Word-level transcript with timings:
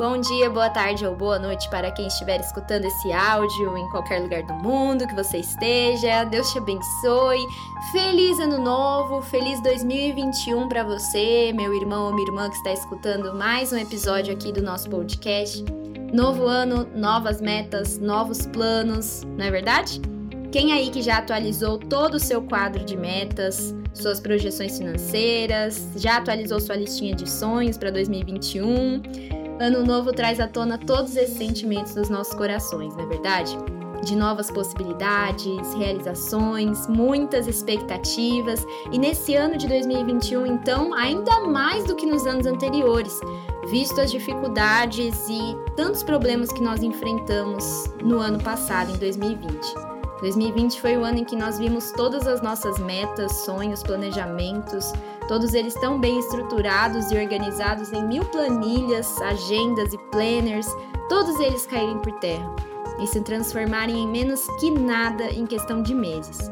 Bom 0.00 0.18
dia, 0.18 0.48
boa 0.48 0.70
tarde 0.70 1.06
ou 1.06 1.14
boa 1.14 1.38
noite 1.38 1.68
para 1.68 1.90
quem 1.90 2.06
estiver 2.06 2.40
escutando 2.40 2.86
esse 2.86 3.12
áudio 3.12 3.76
em 3.76 3.86
qualquer 3.90 4.22
lugar 4.22 4.42
do 4.44 4.54
mundo 4.54 5.06
que 5.06 5.14
você 5.14 5.36
esteja. 5.36 6.24
Deus 6.24 6.50
te 6.50 6.56
abençoe. 6.56 7.46
Feliz 7.92 8.40
ano 8.40 8.56
novo, 8.56 9.20
feliz 9.20 9.62
2021 9.62 10.70
para 10.70 10.84
você, 10.84 11.52
meu 11.52 11.74
irmão 11.74 12.06
ou 12.06 12.14
minha 12.14 12.26
irmã 12.26 12.48
que 12.48 12.56
está 12.56 12.72
escutando 12.72 13.34
mais 13.34 13.74
um 13.74 13.76
episódio 13.76 14.32
aqui 14.32 14.50
do 14.50 14.62
nosso 14.62 14.88
podcast. 14.88 15.62
Novo 16.14 16.46
ano, 16.46 16.88
novas 16.94 17.42
metas, 17.42 17.98
novos 17.98 18.46
planos, 18.46 19.22
não 19.36 19.44
é 19.44 19.50
verdade? 19.50 20.00
Quem 20.50 20.72
aí 20.72 20.88
que 20.88 21.02
já 21.02 21.18
atualizou 21.18 21.76
todo 21.76 22.14
o 22.14 22.18
seu 22.18 22.40
quadro 22.40 22.86
de 22.86 22.96
metas, 22.96 23.74
suas 23.92 24.18
projeções 24.18 24.78
financeiras, 24.78 25.90
já 25.94 26.16
atualizou 26.16 26.58
sua 26.58 26.76
listinha 26.76 27.14
de 27.14 27.28
sonhos 27.28 27.76
para 27.76 27.90
2021? 27.90 29.39
Ano 29.60 29.84
novo 29.84 30.10
traz 30.10 30.40
à 30.40 30.48
tona 30.48 30.78
todos 30.78 31.14
esses 31.16 31.36
sentimentos 31.36 31.94
nos 31.94 32.08
nossos 32.08 32.32
corações, 32.32 32.96
não 32.96 33.04
é 33.04 33.06
verdade? 33.06 33.58
De 34.02 34.16
novas 34.16 34.50
possibilidades, 34.50 35.74
realizações, 35.74 36.86
muitas 36.86 37.46
expectativas, 37.46 38.64
e 38.90 38.98
nesse 38.98 39.34
ano 39.34 39.58
de 39.58 39.68
2021, 39.68 40.46
então, 40.46 40.94
ainda 40.94 41.40
mais 41.40 41.84
do 41.84 41.94
que 41.94 42.06
nos 42.06 42.26
anos 42.26 42.46
anteriores, 42.46 43.20
visto 43.70 44.00
as 44.00 44.10
dificuldades 44.10 45.28
e 45.28 45.54
tantos 45.76 46.02
problemas 46.02 46.50
que 46.50 46.62
nós 46.62 46.82
enfrentamos 46.82 47.84
no 48.02 48.18
ano 48.18 48.42
passado, 48.42 48.90
em 48.90 48.96
2020. 48.96 49.89
2020 50.20 50.80
foi 50.80 50.96
o 50.96 51.04
ano 51.04 51.18
em 51.18 51.24
que 51.24 51.36
nós 51.36 51.58
vimos 51.58 51.92
todas 51.92 52.26
as 52.26 52.42
nossas 52.42 52.78
metas, 52.78 53.32
sonhos, 53.44 53.82
planejamentos, 53.82 54.92
todos 55.26 55.54
eles 55.54 55.74
tão 55.74 55.98
bem 55.98 56.18
estruturados 56.18 57.10
e 57.10 57.16
organizados 57.16 57.92
em 57.92 58.06
mil 58.06 58.24
planilhas, 58.26 59.20
agendas 59.22 59.92
e 59.94 59.98
planners, 60.10 60.66
todos 61.08 61.40
eles 61.40 61.66
caírem 61.66 61.98
por 61.98 62.12
terra 62.20 62.54
e 63.00 63.06
se 63.06 63.20
transformarem 63.22 63.98
em 63.98 64.06
menos 64.06 64.46
que 64.58 64.70
nada 64.70 65.24
em 65.30 65.46
questão 65.46 65.82
de 65.82 65.94
meses. 65.94 66.50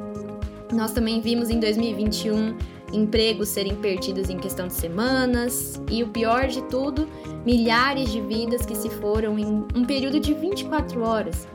Nós 0.73 0.93
também 0.93 1.21
vimos 1.21 1.51
em 1.51 1.61
2021 1.61 2.57
empregos 2.93 3.49
serem 3.49 3.77
perdidos 3.77 4.31
em 4.31 4.39
questão 4.39 4.67
de 4.67 4.73
semanas 4.73 5.81
e 5.91 6.03
o 6.03 6.09
pior 6.09 6.47
de 6.47 6.63
tudo, 6.65 7.07
milhares 7.45 8.11
de 8.11 8.21
vidas 8.21 8.65
que 8.65 8.75
se 8.75 8.89
foram 8.89 9.39
em 9.39 9.67
um 9.75 9.85
período 9.85 10.19
de 10.19 10.33
24 10.33 11.03
horas. 11.03 11.47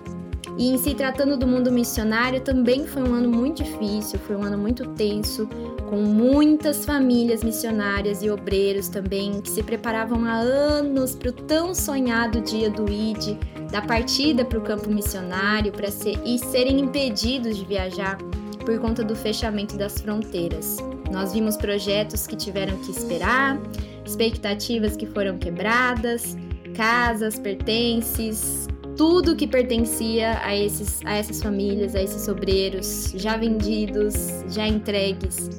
E 0.58 0.70
em 0.70 0.78
se 0.78 0.94
tratando 0.94 1.36
do 1.36 1.48
mundo 1.48 1.72
missionário, 1.72 2.40
também 2.42 2.86
foi 2.86 3.02
um 3.02 3.14
ano 3.14 3.30
muito 3.30 3.64
difícil, 3.64 4.20
foi 4.20 4.36
um 4.36 4.44
ano 4.44 4.58
muito 4.58 4.88
tenso, 4.90 5.48
com 5.90 5.98
muitas 5.98 6.86
famílias 6.86 7.44
missionárias 7.44 8.22
e 8.22 8.30
obreiros 8.30 8.88
também 8.88 9.42
que 9.42 9.50
se 9.50 9.64
preparavam 9.64 10.26
há 10.26 10.36
anos 10.36 11.16
para 11.16 11.30
o 11.30 11.34
tão 11.34 11.74
sonhado 11.74 12.40
dia 12.42 12.70
do 12.70 12.88
ID, 12.88 13.38
da 13.72 13.82
partida 13.82 14.46
para 14.46 14.60
o 14.60 14.62
campo 14.62 14.90
missionário, 14.90 15.72
para 15.72 15.90
ser 15.90 16.20
e 16.24 16.38
serem 16.38 16.80
impedidos 16.80 17.58
de 17.58 17.66
viajar 17.66 18.18
por 18.64 18.80
conta 18.80 19.04
do 19.04 19.16
fechamento 19.16 19.76
das 19.76 20.00
fronteiras. 20.00 20.78
Nós 21.12 21.34
vimos 21.34 21.58
projetos 21.58 22.26
que 22.26 22.36
tiveram 22.36 22.78
que 22.78 22.92
esperar, 22.92 23.60
expectativas 24.06 24.96
que 24.96 25.06
foram 25.08 25.38
quebradas, 25.38 26.38
casas, 26.76 27.38
pertences, 27.38 28.68
tudo 28.98 29.36
que 29.36 29.48
pertencia 29.48 30.40
a, 30.44 30.56
esses, 30.56 31.02
a 31.06 31.14
essas 31.14 31.42
famílias, 31.42 31.96
a 31.96 32.02
esses 32.02 32.28
obreiros 32.28 33.14
já 33.16 33.38
vendidos, 33.38 34.44
já 34.50 34.68
entregues. 34.68 35.50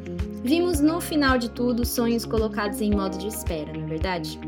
Vimos 0.42 0.80
no 0.80 1.00
final 1.00 1.38
de 1.38 1.48
tudo 1.50 1.84
sonhos 1.84 2.24
colocados 2.24 2.80
em 2.80 2.90
modo 2.90 3.16
de 3.18 3.28
espera, 3.28 3.72
não 3.72 3.84
é 3.84 3.86
verdade? 3.86 4.38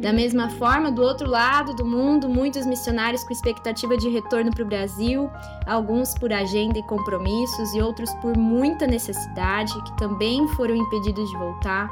Da 0.00 0.14
mesma 0.14 0.48
forma, 0.50 0.90
do 0.90 1.02
outro 1.02 1.28
lado 1.28 1.74
do 1.74 1.84
mundo, 1.84 2.26
muitos 2.26 2.64
missionários 2.64 3.22
com 3.24 3.32
expectativa 3.32 3.98
de 3.98 4.08
retorno 4.08 4.50
para 4.50 4.64
o 4.64 4.66
Brasil, 4.66 5.30
alguns 5.66 6.14
por 6.14 6.32
agenda 6.32 6.78
e 6.78 6.82
compromissos 6.84 7.74
e 7.74 7.82
outros 7.82 8.10
por 8.14 8.34
muita 8.34 8.86
necessidade, 8.86 9.74
que 9.82 9.96
também 9.98 10.48
foram 10.48 10.74
impedidos 10.74 11.28
de 11.28 11.36
voltar. 11.36 11.90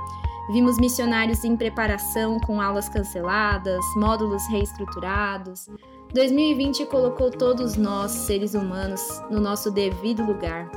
Vimos 0.51 0.79
missionários 0.79 1.45
em 1.45 1.57
preparação 1.57 2.41
com 2.41 2.61
aulas 2.61 2.89
canceladas, 2.89 3.85
módulos 3.97 4.43
reestruturados, 4.49 5.69
2020 6.15 6.87
colocou 6.87 7.31
todos 7.31 7.77
nós, 7.77 8.11
seres 8.11 8.55
humanos, 8.55 9.23
no 9.31 9.41
nosso 9.41 9.71
devido 9.71 10.25
lugar, 10.25 10.71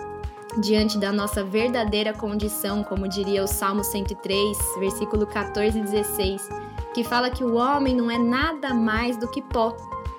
diante 0.60 0.98
da 0.98 1.10
nossa 1.10 1.42
verdadeira 1.42 2.12
condição, 2.12 2.84
como 2.84 3.08
diria 3.08 3.42
o 3.42 3.48
Salmo 3.48 3.82
103, 3.82 4.58
versículo 4.78 5.26
14 5.26 5.80
e 5.80 5.84
16, 5.84 6.50
que 6.94 7.02
fala 7.06 7.30
que 7.30 7.46
o 7.46 7.56
homem 7.56 7.96
não 7.96 8.12
é 8.12 8.18
nada 8.18 8.74
mais 8.74 9.16
do 9.16 9.28
que 9.30 9.42
pó. 9.42 9.74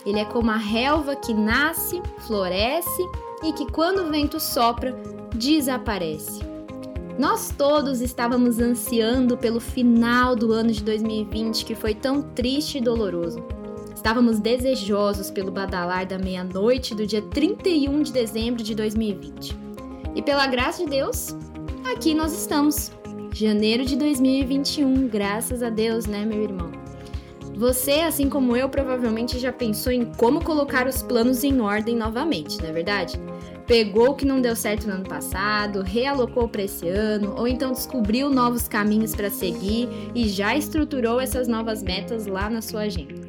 Ele 0.07 0.19
é 0.19 0.25
como 0.25 0.51
a 0.51 0.57
relva 0.57 1.15
que 1.15 1.35
nasce, 1.35 2.01
floresce 2.21 3.07
e 3.43 3.53
que, 3.53 3.71
quando 3.71 3.99
o 3.99 4.11
vento 4.11 4.41
sopra, 4.41 4.93
desaparece. 5.35 6.52
Nós 7.19 7.51
todos 7.57 8.01
estávamos 8.01 8.59
ansiando 8.59 9.37
pelo 9.37 9.61
final 9.61 10.35
do 10.35 10.51
ano 10.51 10.73
de 10.73 10.83
2020, 10.83 11.65
que 11.65 11.75
foi 11.75 11.95
tão 11.95 12.23
triste 12.23 12.79
e 12.79 12.81
doloroso. 12.81 13.45
Estávamos 13.95 14.39
desejosos 14.39 15.31
pelo 15.31 15.51
badalar 15.51 16.07
da 16.07 16.19
meia-noite 16.19 16.95
do 16.95 17.07
dia 17.07 17.21
31 17.21 18.03
de 18.03 18.13
dezembro 18.13 18.63
de 18.63 18.75
2020. 18.75 19.57
E 20.15 20.23
pela 20.23 20.47
graça 20.47 20.85
de 20.85 20.91
Deus, 20.91 21.37
aqui 21.85 22.15
nós 22.15 22.33
estamos. 22.33 22.91
Janeiro 23.35 23.85
de 23.85 23.95
2021, 23.97 25.09
graças 25.09 25.63
a 25.63 25.69
Deus, 25.69 26.07
né, 26.07 26.25
meu 26.25 26.43
irmão? 26.43 26.71
Você, 27.57 28.01
assim 28.01 28.29
como 28.29 28.57
eu, 28.57 28.69
provavelmente 28.69 29.39
já 29.39 29.53
pensou 29.53 29.93
em 29.93 30.07
como 30.17 30.43
colocar 30.43 30.87
os 30.87 31.03
planos 31.03 31.45
em 31.45 31.61
ordem 31.61 31.95
novamente, 31.95 32.59
não 32.61 32.71
é 32.71 32.73
verdade? 32.73 33.21
Pegou 33.67 34.11
o 34.11 34.15
que 34.15 34.25
não 34.25 34.41
deu 34.41 34.57
certo 34.57 34.87
no 34.87 34.95
ano 34.95 35.09
passado, 35.09 35.83
realocou 35.83 36.49
para 36.49 36.63
esse 36.63 36.89
ano, 36.89 37.35
ou 37.37 37.47
então 37.47 37.73
descobriu 37.73 38.29
novos 38.29 38.67
caminhos 38.67 39.15
para 39.15 39.31
seguir 39.31 39.89
e 40.15 40.29
já 40.29 40.57
estruturou 40.57 41.21
essas 41.21 41.47
novas 41.47 41.83
metas 41.83 42.27
lá 42.27 42.51
na 42.51 42.61
sua 42.61 42.83
agenda. 42.83 43.23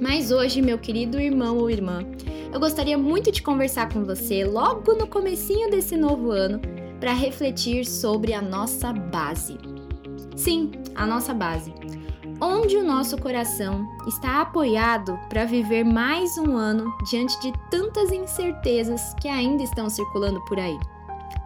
Mas 0.00 0.30
hoje, 0.30 0.62
meu 0.62 0.78
querido 0.78 1.20
irmão 1.20 1.58
ou 1.58 1.70
irmã, 1.70 2.04
eu 2.52 2.60
gostaria 2.60 2.96
muito 2.96 3.32
de 3.32 3.42
conversar 3.42 3.92
com 3.92 4.04
você 4.04 4.44
logo 4.44 4.94
no 4.94 5.06
comecinho 5.06 5.70
desse 5.70 5.96
novo 5.96 6.30
ano 6.30 6.60
para 7.00 7.12
refletir 7.12 7.84
sobre 7.84 8.32
a 8.32 8.40
nossa 8.40 8.92
base. 8.92 9.58
Sim, 10.34 10.70
a 10.94 11.06
nossa 11.06 11.34
base. 11.34 11.72
Onde 12.40 12.76
o 12.76 12.84
nosso 12.84 13.16
coração 13.16 13.88
está 14.06 14.42
apoiado 14.42 15.18
para 15.28 15.46
viver 15.46 15.84
mais 15.84 16.36
um 16.36 16.54
ano 16.54 16.94
diante 17.08 17.40
de 17.40 17.52
tantas 17.70 18.12
incertezas 18.12 19.14
que 19.14 19.26
ainda 19.26 19.62
estão 19.62 19.88
circulando 19.88 20.44
por 20.44 20.58
aí. 20.58 20.78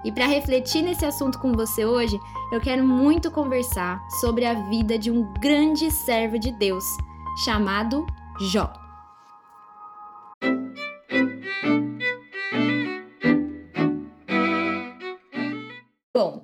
E 0.05 0.11
para 0.11 0.27
refletir 0.27 0.83
nesse 0.83 1.05
assunto 1.05 1.39
com 1.39 1.53
você 1.53 1.85
hoje, 1.85 2.19
eu 2.51 2.61
quero 2.61 2.83
muito 2.85 3.31
conversar 3.31 4.05
sobre 4.21 4.45
a 4.45 4.55
vida 4.69 4.99
de 4.99 5.11
um 5.11 5.33
grande 5.35 5.91
servo 5.93 6.39
de 6.39 6.51
Deus 6.51 6.85
chamado 7.45 8.05
Jó. 8.41 8.80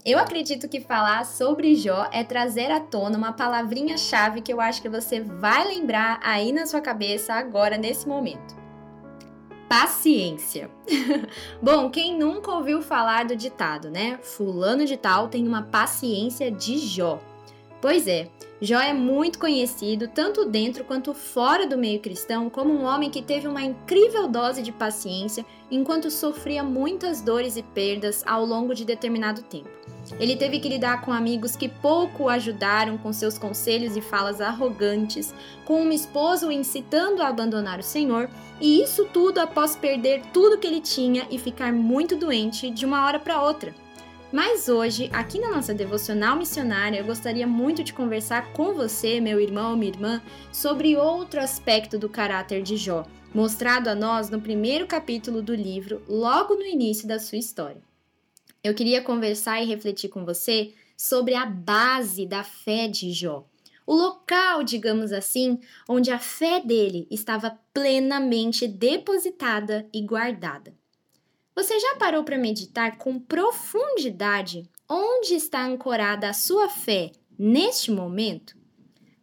Eu 0.06 0.20
acredito 0.20 0.68
que 0.68 0.80
falar 0.80 1.26
sobre 1.26 1.74
Jó 1.74 2.08
é 2.12 2.22
trazer 2.22 2.70
à 2.70 2.78
tona 2.78 3.18
uma 3.18 3.32
palavrinha-chave 3.32 4.40
que 4.40 4.52
eu 4.52 4.60
acho 4.60 4.80
que 4.80 4.88
você 4.88 5.20
vai 5.20 5.66
lembrar 5.66 6.20
aí 6.22 6.52
na 6.52 6.64
sua 6.64 6.80
cabeça 6.80 7.34
agora, 7.34 7.76
nesse 7.76 8.06
momento. 8.06 8.54
Paciência. 9.68 10.70
Bom, 11.60 11.90
quem 11.90 12.16
nunca 12.16 12.52
ouviu 12.52 12.82
falar 12.82 13.24
do 13.24 13.34
ditado, 13.34 13.90
né? 13.90 14.20
Fulano 14.22 14.84
de 14.84 14.96
Tal 14.96 15.26
tem 15.26 15.44
uma 15.48 15.62
paciência 15.62 16.52
de 16.52 16.78
Jó. 16.78 17.18
Pois 17.82 18.06
é, 18.06 18.30
Jó 18.60 18.78
é 18.78 18.92
muito 18.92 19.40
conhecido, 19.40 20.06
tanto 20.06 20.44
dentro 20.44 20.84
quanto 20.84 21.12
fora 21.14 21.66
do 21.66 21.76
meio 21.76 22.00
cristão, 22.00 22.48
como 22.48 22.72
um 22.72 22.84
homem 22.84 23.10
que 23.10 23.20
teve 23.20 23.48
uma 23.48 23.62
incrível 23.62 24.28
dose 24.28 24.62
de 24.62 24.70
paciência 24.70 25.44
enquanto 25.68 26.12
sofria 26.12 26.62
muitas 26.62 27.20
dores 27.20 27.56
e 27.56 27.62
perdas 27.62 28.22
ao 28.24 28.46
longo 28.46 28.72
de 28.72 28.84
determinado 28.84 29.42
tempo. 29.42 29.95
Ele 30.18 30.36
teve 30.36 30.58
que 30.60 30.68
lidar 30.68 31.00
com 31.02 31.12
amigos 31.12 31.56
que 31.56 31.68
pouco 31.68 32.24
o 32.24 32.28
ajudaram 32.28 32.96
com 32.96 33.12
seus 33.12 33.36
conselhos 33.36 33.96
e 33.96 34.00
falas 34.00 34.40
arrogantes, 34.40 35.34
com 35.64 35.82
uma 35.82 35.94
esposa 35.94 36.46
o 36.46 36.52
incitando 36.52 37.22
a 37.22 37.28
abandonar 37.28 37.80
o 37.80 37.82
Senhor, 37.82 38.30
e 38.60 38.82
isso 38.82 39.06
tudo 39.12 39.38
após 39.38 39.76
perder 39.76 40.22
tudo 40.32 40.58
que 40.58 40.66
ele 40.66 40.80
tinha 40.80 41.26
e 41.30 41.38
ficar 41.38 41.72
muito 41.72 42.16
doente 42.16 42.70
de 42.70 42.86
uma 42.86 43.04
hora 43.04 43.18
para 43.18 43.42
outra. 43.42 43.74
Mas 44.32 44.68
hoje, 44.68 45.08
aqui 45.12 45.38
na 45.38 45.50
nossa 45.50 45.72
devocional 45.72 46.36
missionária, 46.36 46.98
eu 46.98 47.04
gostaria 47.04 47.46
muito 47.46 47.84
de 47.84 47.92
conversar 47.92 48.52
com 48.52 48.74
você, 48.74 49.20
meu 49.20 49.40
irmão 49.40 49.70
ou 49.70 49.76
minha 49.76 49.92
irmã, 49.92 50.22
sobre 50.52 50.96
outro 50.96 51.40
aspecto 51.40 51.98
do 51.98 52.08
caráter 52.08 52.62
de 52.62 52.76
Jó, 52.76 53.04
mostrado 53.32 53.88
a 53.88 53.94
nós 53.94 54.28
no 54.28 54.40
primeiro 54.40 54.86
capítulo 54.86 55.40
do 55.40 55.54
livro, 55.54 56.02
logo 56.08 56.54
no 56.54 56.64
início 56.64 57.06
da 57.06 57.18
sua 57.18 57.38
história 57.38 57.80
eu 58.66 58.74
queria 58.74 59.00
conversar 59.00 59.62
e 59.62 59.66
refletir 59.66 60.08
com 60.08 60.24
você 60.24 60.74
sobre 60.96 61.34
a 61.34 61.46
base 61.46 62.26
da 62.26 62.42
fé 62.42 62.88
de 62.88 63.12
Jó. 63.12 63.46
O 63.86 63.94
local, 63.94 64.64
digamos 64.64 65.12
assim, 65.12 65.60
onde 65.88 66.10
a 66.10 66.18
fé 66.18 66.60
dele 66.60 67.06
estava 67.08 67.56
plenamente 67.72 68.66
depositada 68.66 69.88
e 69.92 70.02
guardada. 70.02 70.74
Você 71.54 71.78
já 71.78 71.94
parou 71.96 72.24
para 72.24 72.36
meditar 72.36 72.98
com 72.98 73.20
profundidade 73.20 74.68
onde 74.88 75.34
está 75.34 75.64
ancorada 75.64 76.28
a 76.28 76.32
sua 76.32 76.68
fé 76.68 77.12
neste 77.38 77.92
momento? 77.92 78.56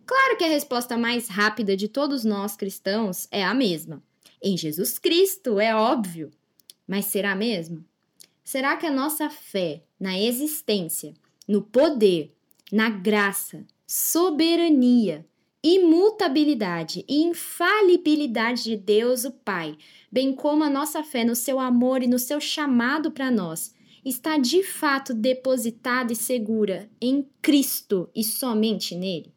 Claro 0.05 0.37
que 0.37 0.43
a 0.45 0.49
resposta 0.49 0.97
mais 0.97 1.27
rápida 1.27 1.75
de 1.75 1.89
todos 1.89 2.23
nós 2.23 2.55
cristãos 2.55 3.27
é 3.29 3.43
a 3.43 3.53
mesma. 3.53 4.01
Em 4.41 4.57
Jesus 4.57 4.97
Cristo, 4.97 5.59
é 5.59 5.75
óbvio. 5.75 6.31
Mas 6.87 7.05
será 7.05 7.35
mesmo? 7.35 7.85
Será 8.43 8.75
que 8.75 8.85
a 8.85 8.91
nossa 8.91 9.29
fé 9.29 9.83
na 9.99 10.19
existência, 10.19 11.13
no 11.47 11.61
poder, 11.61 12.35
na 12.71 12.89
graça, 12.89 13.65
soberania, 13.87 15.25
imutabilidade 15.63 17.05
e 17.07 17.23
infalibilidade 17.23 18.63
de 18.63 18.75
Deus 18.75 19.23
o 19.23 19.31
Pai, 19.31 19.77
bem 20.11 20.33
como 20.33 20.63
a 20.63 20.69
nossa 20.69 21.03
fé 21.03 21.23
no 21.23 21.35
seu 21.35 21.57
amor 21.57 22.03
e 22.03 22.07
no 22.07 22.19
seu 22.19 22.41
chamado 22.41 23.11
para 23.11 23.31
nós, 23.31 23.73
está 24.03 24.37
de 24.37 24.61
fato 24.61 25.13
depositada 25.13 26.11
e 26.11 26.15
segura 26.15 26.89
em 26.99 27.25
Cristo 27.41 28.09
e 28.13 28.23
somente 28.25 28.93
nele? 28.93 29.31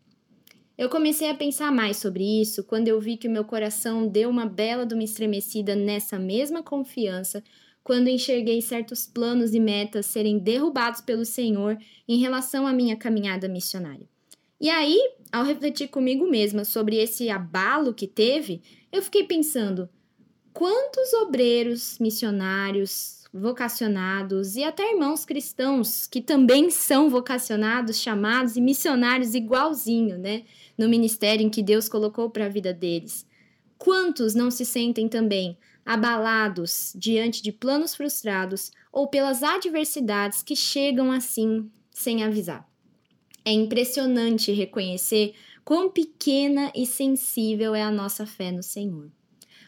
Eu 0.76 0.90
comecei 0.90 1.30
a 1.30 1.34
pensar 1.34 1.72
mais 1.72 1.96
sobre 1.96 2.24
isso 2.24 2.64
quando 2.64 2.88
eu 2.88 3.00
vi 3.00 3.16
que 3.16 3.28
o 3.28 3.30
meu 3.30 3.44
coração 3.44 4.06
deu 4.06 4.28
uma 4.28 4.44
bela 4.44 4.84
de 4.84 4.94
uma 4.94 5.04
estremecida 5.04 5.74
nessa 5.74 6.18
mesma 6.18 6.62
confiança 6.62 7.42
quando 7.86 8.08
enxerguei 8.08 8.60
certos 8.60 9.06
planos 9.06 9.54
e 9.54 9.60
metas 9.60 10.06
serem 10.06 10.40
derrubados 10.40 11.00
pelo 11.00 11.24
Senhor 11.24 11.78
em 12.08 12.18
relação 12.18 12.66
à 12.66 12.72
minha 12.72 12.96
caminhada 12.96 13.46
missionária. 13.48 14.08
E 14.60 14.68
aí, 14.68 14.98
ao 15.30 15.44
refletir 15.44 15.86
comigo 15.86 16.28
mesma 16.28 16.64
sobre 16.64 16.96
esse 16.96 17.30
abalo 17.30 17.94
que 17.94 18.08
teve, 18.08 18.60
eu 18.90 19.00
fiquei 19.00 19.22
pensando: 19.22 19.88
quantos 20.52 21.12
obreiros, 21.12 21.96
missionários, 22.00 23.22
vocacionados 23.32 24.56
e 24.56 24.64
até 24.64 24.90
irmãos 24.90 25.24
cristãos 25.24 26.08
que 26.08 26.20
também 26.20 26.70
são 26.70 27.08
vocacionados, 27.08 28.00
chamados 28.00 28.56
e 28.56 28.60
missionários 28.60 29.32
igualzinho, 29.32 30.18
né, 30.18 30.42
no 30.76 30.88
ministério 30.88 31.46
em 31.46 31.50
que 31.50 31.62
Deus 31.62 31.88
colocou 31.88 32.30
para 32.30 32.46
a 32.46 32.48
vida 32.48 32.74
deles. 32.74 33.24
Quantos 33.78 34.34
não 34.34 34.50
se 34.50 34.64
sentem 34.64 35.08
também 35.08 35.56
abalados 35.86 36.92
diante 36.96 37.40
de 37.40 37.52
planos 37.52 37.94
frustrados 37.94 38.72
ou 38.92 39.06
pelas 39.06 39.44
adversidades 39.44 40.42
que 40.42 40.56
chegam 40.56 41.12
assim 41.12 41.70
sem 41.92 42.24
avisar. 42.24 42.68
É 43.44 43.52
impressionante 43.52 44.50
reconhecer 44.50 45.34
quão 45.64 45.88
pequena 45.88 46.72
e 46.74 46.84
sensível 46.84 47.72
é 47.74 47.82
a 47.82 47.92
nossa 47.92 48.26
fé 48.26 48.50
no 48.50 48.62
Senhor. 48.62 49.08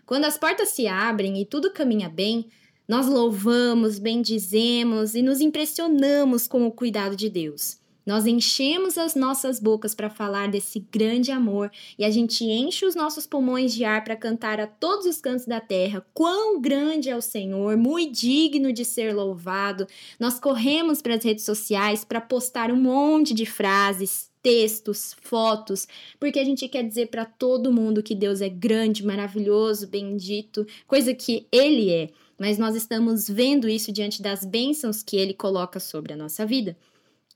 Quando 0.05 0.25
as 0.25 0.37
portas 0.37 0.71
se 0.71 0.89
abrem 0.89 1.41
e 1.41 1.47
tudo 1.47 1.73
caminha 1.73 2.09
bem, 2.09 2.49
nós 2.89 3.07
louvamos, 3.07 3.99
bendizemos 3.99 5.15
e 5.15 5.23
nos 5.23 5.41
impressionamos 5.41 6.49
com 6.49 6.67
o 6.67 6.73
cuidado 6.73 7.15
de 7.15 7.31
Deus. 7.31 7.78
Nós 8.09 8.25
enchemos 8.25 8.97
as 8.97 9.15
nossas 9.15 9.61
bocas 9.61 9.95
para 9.95 10.09
falar 10.09 10.49
desse 10.49 10.81
grande 10.91 11.31
amor 11.31 11.71
e 11.99 12.07
a 12.07 12.11
gente 12.11 12.43
enche 12.43 12.87
os 12.87 12.95
nossos 12.95 13.27
pulmões 13.27 13.75
de 13.75 13.85
ar 13.85 14.03
para 14.03 14.17
cantar 14.17 14.59
a 14.59 14.67
todos 14.67 15.05
os 15.05 15.21
cantos 15.21 15.45
da 15.45 15.61
terra 15.61 16.03
quão 16.15 16.59
grande 16.59 17.11
é 17.11 17.15
o 17.15 17.21
Senhor, 17.21 17.77
muito 17.77 18.19
digno 18.19 18.73
de 18.73 18.83
ser 18.83 19.15
louvado. 19.15 19.87
Nós 20.19 20.41
corremos 20.41 21.03
para 21.03 21.17
as 21.17 21.23
redes 21.23 21.45
sociais 21.45 22.03
para 22.03 22.19
postar 22.19 22.73
um 22.73 22.81
monte 22.81 23.35
de 23.35 23.45
frases, 23.45 24.31
textos, 24.43 25.15
fotos, 25.21 25.87
porque 26.19 26.39
a 26.39 26.45
gente 26.45 26.67
quer 26.67 26.85
dizer 26.85 27.09
para 27.09 27.27
todo 27.27 27.71
mundo 27.71 28.03
que 28.03 28.15
Deus 28.15 28.41
é 28.41 28.49
grande, 28.49 29.05
maravilhoso, 29.05 29.87
bendito, 29.87 30.67
coisa 30.87 31.13
que 31.13 31.47
Ele 31.53 31.91
é. 31.91 32.09
Mas 32.39 32.57
nós 32.57 32.75
estamos 32.75 33.29
vendo 33.29 33.69
isso 33.69 33.93
diante 33.93 34.23
das 34.23 34.47
bênçãos 34.47 35.03
que 35.03 35.19
Ele 35.19 35.35
coloca 35.35 35.79
sobre 35.79 36.15
a 36.15 36.17
nossa 36.17 36.47
vida. 36.47 36.75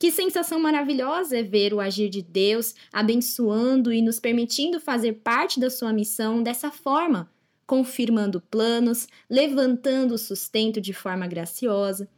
Que 0.03 0.11
sensação 0.11 0.59
maravilhosa 0.59 1.39
é 1.39 1.45
ver 1.45 1.73
o 1.73 1.79
agir 1.79 2.09
de 2.09 2.23
Deus 2.23 2.75
abençoando 2.93 3.93
e 3.93 4.03
nos 4.03 4.19
permitindo 4.19 4.81
fazer 4.81 5.13
parte 5.23 5.61
da 5.61 5.71
sua 5.71 5.93
missão 5.93 6.43
dessa 6.43 6.73
forma, 6.73 7.31
confirmando 7.65 8.41
planos, 8.41 9.07
levantando 9.31 10.15
o 10.15 10.19
sustento 10.19 10.81
de 10.81 10.93
forma 10.93 11.29
graciosa. 11.29 12.09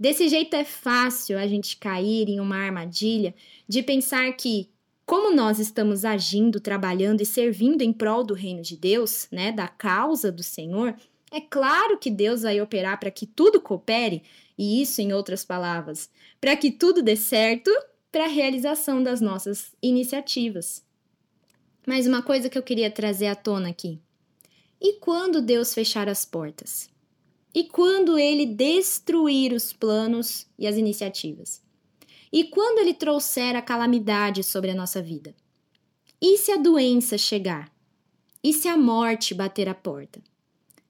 Desse 0.00 0.26
jeito 0.26 0.56
é 0.56 0.64
fácil 0.64 1.38
a 1.38 1.46
gente 1.46 1.76
cair 1.76 2.30
em 2.30 2.40
uma 2.40 2.56
armadilha 2.56 3.34
de 3.68 3.82
pensar 3.82 4.32
que, 4.32 4.70
como 5.04 5.30
nós 5.30 5.58
estamos 5.58 6.06
agindo, 6.06 6.58
trabalhando 6.58 7.20
e 7.20 7.26
servindo 7.26 7.82
em 7.82 7.92
prol 7.92 8.24
do 8.24 8.32
reino 8.32 8.62
de 8.62 8.74
Deus, 8.74 9.28
né, 9.30 9.52
da 9.52 9.68
causa 9.68 10.32
do 10.32 10.42
Senhor, 10.42 10.96
é 11.30 11.42
claro 11.42 11.98
que 11.98 12.10
Deus 12.10 12.40
vai 12.40 12.58
operar 12.58 12.98
para 12.98 13.10
que 13.10 13.26
tudo 13.26 13.60
coopere 13.60 14.22
e 14.58 14.82
isso, 14.82 15.00
em 15.00 15.12
outras 15.12 15.44
palavras, 15.44 16.10
para 16.40 16.56
que 16.56 16.70
tudo 16.70 17.02
dê 17.02 17.16
certo 17.16 17.70
para 18.10 18.24
a 18.24 18.28
realização 18.28 19.02
das 19.02 19.20
nossas 19.20 19.72
iniciativas. 19.82 20.84
Mas 21.86 22.06
uma 22.06 22.22
coisa 22.22 22.48
que 22.48 22.56
eu 22.58 22.62
queria 22.62 22.90
trazer 22.90 23.26
à 23.26 23.34
tona 23.34 23.70
aqui. 23.70 24.00
E 24.80 24.94
quando 24.94 25.42
Deus 25.42 25.74
fechar 25.74 26.08
as 26.08 26.24
portas? 26.24 26.88
E 27.54 27.64
quando 27.64 28.18
ele 28.18 28.46
destruir 28.46 29.52
os 29.52 29.72
planos 29.72 30.46
e 30.58 30.66
as 30.66 30.76
iniciativas? 30.76 31.62
E 32.32 32.44
quando 32.44 32.78
ele 32.78 32.94
trouxer 32.94 33.56
a 33.56 33.62
calamidade 33.62 34.42
sobre 34.44 34.70
a 34.70 34.74
nossa 34.74 35.02
vida? 35.02 35.34
E 36.20 36.36
se 36.36 36.52
a 36.52 36.56
doença 36.56 37.16
chegar? 37.16 37.72
E 38.44 38.52
se 38.52 38.68
a 38.68 38.76
morte 38.76 39.34
bater 39.34 39.68
a 39.68 39.74
porta? 39.74 40.22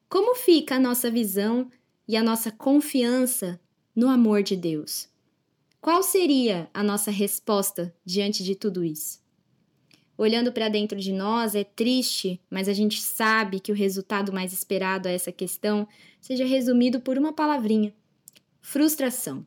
Como 0.08 0.34
fica 0.34 0.76
a 0.76 0.80
nossa 0.80 1.10
visão 1.10 1.70
e 2.08 2.16
a 2.16 2.22
nossa 2.22 2.50
confiança 2.50 3.60
no 3.94 4.08
amor 4.08 4.42
de 4.42 4.56
Deus. 4.56 5.08
Qual 5.80 6.02
seria 6.02 6.68
a 6.74 6.82
nossa 6.82 7.10
resposta 7.10 7.94
diante 8.04 8.42
de 8.42 8.56
tudo 8.56 8.82
isso? 8.82 9.20
Olhando 10.16 10.50
para 10.50 10.68
dentro 10.68 10.98
de 10.98 11.12
nós 11.12 11.54
é 11.54 11.62
triste, 11.62 12.40
mas 12.50 12.68
a 12.68 12.72
gente 12.72 13.00
sabe 13.00 13.60
que 13.60 13.70
o 13.70 13.74
resultado 13.74 14.32
mais 14.32 14.52
esperado 14.52 15.06
a 15.06 15.12
essa 15.12 15.30
questão 15.30 15.86
seja 16.20 16.44
resumido 16.44 17.00
por 17.00 17.16
uma 17.16 17.32
palavrinha: 17.32 17.94
frustração. 18.60 19.46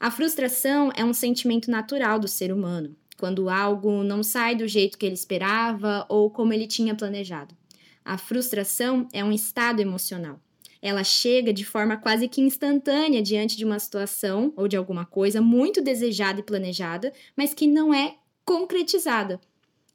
A 0.00 0.10
frustração 0.10 0.90
é 0.96 1.04
um 1.04 1.12
sentimento 1.12 1.70
natural 1.70 2.18
do 2.18 2.26
ser 2.26 2.50
humano, 2.50 2.96
quando 3.18 3.50
algo 3.50 4.02
não 4.02 4.22
sai 4.22 4.56
do 4.56 4.66
jeito 4.66 4.96
que 4.96 5.04
ele 5.04 5.14
esperava 5.14 6.06
ou 6.08 6.30
como 6.30 6.54
ele 6.54 6.66
tinha 6.66 6.94
planejado. 6.94 7.54
A 8.02 8.16
frustração 8.16 9.06
é 9.12 9.22
um 9.22 9.32
estado 9.32 9.80
emocional. 9.80 10.40
Ela 10.84 11.02
chega 11.02 11.50
de 11.50 11.64
forma 11.64 11.96
quase 11.96 12.28
que 12.28 12.42
instantânea 12.42 13.22
diante 13.22 13.56
de 13.56 13.64
uma 13.64 13.78
situação 13.78 14.52
ou 14.54 14.68
de 14.68 14.76
alguma 14.76 15.06
coisa 15.06 15.40
muito 15.40 15.80
desejada 15.80 16.40
e 16.40 16.42
planejada, 16.42 17.10
mas 17.34 17.54
que 17.54 17.66
não 17.66 17.94
é 17.94 18.16
concretizada. 18.44 19.40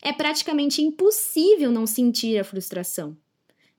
É 0.02 0.12
praticamente 0.12 0.82
impossível 0.82 1.72
não 1.72 1.86
sentir 1.86 2.40
a 2.40 2.44
frustração. 2.44 3.16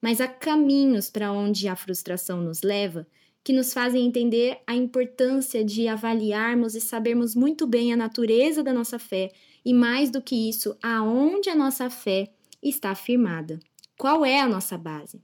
Mas 0.01 0.21
há 0.21 0.29
caminhos 0.29 1.11
para 1.11 1.33
onde 1.33 1.67
a 1.67 1.75
frustração 1.75 2.41
nos 2.41 2.63
leva 2.63 3.05
que 3.43 3.53
nos 3.53 3.73
fazem 3.73 4.07
entender 4.07 4.61
a 4.65 4.77
importância 4.77 5.65
de 5.65 5.89
avaliarmos 5.89 6.77
e 6.77 6.81
sabermos 6.81 7.35
muito 7.35 7.67
bem 7.67 7.93
a 7.93 7.97
natureza 7.97 8.63
da 8.63 8.73
nossa 8.73 9.01
fé 9.01 9.33
e, 9.65 9.75
mais 9.75 10.11
do 10.11 10.23
que 10.23 10.49
isso, 10.49 10.77
aonde 10.81 11.51
a 11.51 11.57
nossa 11.57 11.91
fé 11.91 12.31
está 12.63 12.95
firmada. 12.95 13.59
Qual 13.99 14.25
é 14.25 14.41
a 14.41 14.47
nossa 14.47 14.79
base? 14.79 15.21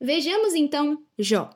Vejamos 0.00 0.54
então 0.54 1.02
Jó. 1.18 1.50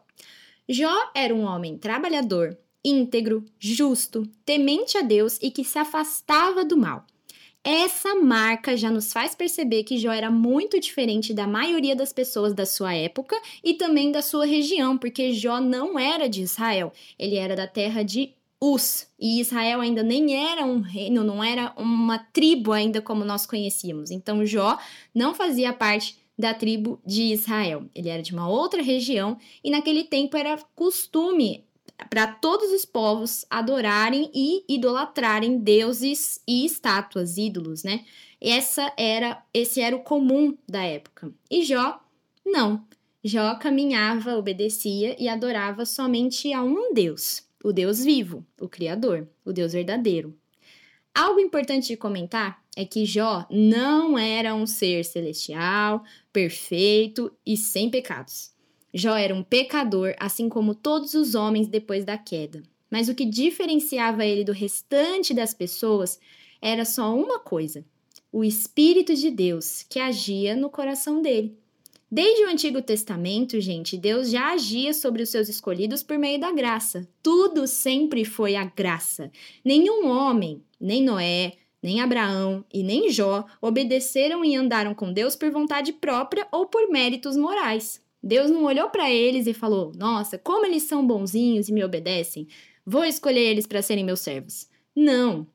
Jó 0.69 0.95
era 1.15 1.35
um 1.35 1.43
homem 1.43 1.79
trabalhador, 1.79 2.57
íntegro, 2.85 3.45
justo, 3.59 4.27
temente 4.45 4.97
a 4.99 5.03
Deus 5.03 5.39
e 5.43 5.51
que 5.51 5.65
se 5.65 5.79
afastava 5.79 6.65
do 6.65 6.77
mal. 6.77 7.07
Essa 7.65 8.15
marca 8.15 8.77
já 8.77 8.91
nos 8.91 9.13
faz 9.13 9.35
perceber 9.35 9.83
que 9.83 9.99
Jó 9.99 10.13
era 10.13 10.31
muito 10.31 10.79
diferente 10.79 11.35
da 11.35 11.47
maioria 11.47 11.95
das 11.95 12.13
pessoas 12.13 12.55
da 12.55 12.65
sua 12.65 12.95
época 12.95 13.39
e 13.63 13.75
também 13.75 14.13
da 14.13 14.23
sua 14.23 14.47
região, 14.47 14.97
porque 14.97 15.33
Jó 15.33 15.61
não 15.61 15.99
era 15.99 16.29
de 16.29 16.41
Israel, 16.41 16.93
ele 17.19 17.37
era 17.37 17.57
da 17.57 17.67
terra 17.67 18.03
de 18.03 18.35
Us, 18.61 19.07
e 19.19 19.41
Israel 19.41 19.81
ainda 19.81 20.03
nem 20.03 20.35
era 20.51 20.65
um 20.65 20.81
reino, 20.81 21.23
não 21.23 21.45
era 21.45 21.73
uma 21.77 22.19
tribo 22.19 22.73
ainda 22.73 23.01
como 23.01 23.25
nós 23.25 23.47
conhecíamos. 23.47 24.11
Então 24.11 24.45
Jó 24.45 24.79
não 25.15 25.35
fazia 25.35 25.73
parte 25.73 26.17
da 26.39 26.55
tribo 26.55 27.01
de 27.05 27.33
Israel. 27.33 27.87
Ele 27.95 28.09
era 28.09 28.23
de 28.23 28.33
uma 28.33 28.49
outra 28.49 28.81
região 28.81 29.37
e 29.63 29.71
naquele 29.71 30.05
tempo 30.05 30.37
era 30.37 30.57
costume 30.77 31.65
para 32.09 32.29
todos 32.29 32.71
os 32.71 32.85
povos 32.85 33.45
adorarem 33.51 34.31
e 34.33 34.65
idolatrarem 34.69 35.59
deuses 35.59 36.41
e 36.47 36.65
estátuas, 36.65 37.37
ídolos, 37.37 37.83
né? 37.83 38.05
Essa 38.41 38.93
era, 38.97 39.43
esse 39.53 39.81
era 39.81 39.97
o 39.97 40.03
comum 40.05 40.57
da 40.69 40.85
época. 40.85 41.33
E 41.51 41.65
Jó 41.65 42.01
não. 42.47 42.87
Jó 43.23 43.57
caminhava, 43.57 44.37
obedecia 44.37 45.17
e 45.21 45.29
adorava 45.29 45.85
somente 45.85 46.53
a 46.53 46.63
um 46.63 46.95
Deus, 46.95 47.43
o 47.65 47.73
Deus 47.73 48.05
vivo, 48.05 48.47
o 48.61 48.69
Criador, 48.69 49.29
o 49.45 49.53
Deus 49.53 49.73
verdadeiro. 49.73 50.39
Algo 51.13 51.41
importante 51.41 51.89
de 51.89 51.97
comentar 51.97 52.63
é 52.79 52.85
que 52.85 53.05
Jó 53.05 53.45
não 53.51 54.17
era 54.17 54.55
um 54.55 54.65
ser 54.65 55.05
celestial, 55.05 56.05
perfeito 56.33 57.29
e 57.45 57.57
sem 57.57 57.91
pecados. 57.91 58.53
Jó 58.95 59.17
era 59.17 59.35
um 59.35 59.43
pecador, 59.43 60.15
assim 60.17 60.49
como 60.49 60.77
todos 60.77 61.13
os 61.15 61.35
homens 61.35 61.67
depois 61.67 62.05
da 62.05 62.17
queda. 62.17 62.63
Mas 62.89 63.09
o 63.09 63.17
que 63.17 63.25
diferenciava 63.25 64.25
ele 64.25 64.45
do 64.45 64.53
restante 64.53 65.35
das 65.35 65.53
pessoas 65.53 66.21
era 66.63 66.85
só 66.85 67.13
uma 67.13 67.41
coisa: 67.41 67.85
o 68.31 68.45
Espírito 68.45 69.13
de 69.13 69.29
Deus 69.29 69.85
que 69.91 69.99
agia 69.99 70.55
no 70.55 70.71
coração 70.71 71.21
dele. 71.21 71.59
Desde 72.09 72.45
o 72.45 72.49
Antigo 72.49 72.81
Testamento, 72.81 73.61
gente, 73.61 73.99
Deus 73.99 74.31
já 74.31 74.53
agia 74.53 74.95
sobre 74.95 75.25
os 75.25 75.31
seus 75.31 75.49
escolhidos 75.49 76.05
por 76.05 76.17
meio 76.17 76.39
da 76.39 76.53
graça. 76.53 77.09
Tudo 77.21 77.67
sempre 77.67 78.25
foi 78.25 78.55
a 78.55 78.65
graça. 78.65 79.33
Nenhum 79.65 80.07
homem, 80.07 80.63
nem 80.81 81.03
Noé, 81.03 81.55
nem 81.83 82.01
Abraão 82.01 82.65
e 82.73 82.83
nem 82.83 83.11
Jó 83.11 83.45
obedeceram 83.61 84.45
e 84.45 84.57
andaram 84.57 84.95
com 84.95 85.13
Deus 85.13 85.37
por 85.37 85.51
vontade 85.51 85.93
própria 85.93 86.47
ou 86.51 86.67
por 86.67 86.89
méritos 86.91 87.37
morais. 87.37 88.03
Deus 88.23 88.51
não 88.51 88.65
olhou 88.65 88.91
para 88.91 89.11
eles 89.11 89.47
e 89.47 89.55
falou: 89.55 89.93
Nossa, 89.95 90.37
como 90.39 90.67
eles 90.67 90.83
são 90.83 91.07
bonzinhos 91.07 91.69
e 91.69 91.73
me 91.73 91.85
obedecem, 91.85 92.49
vou 92.85 93.05
escolher 93.05 93.43
eles 93.43 93.67
para 93.67 93.83
serem 93.83 94.05
meus 94.05 94.21
servos. 94.21 94.69
Não, 94.95 95.47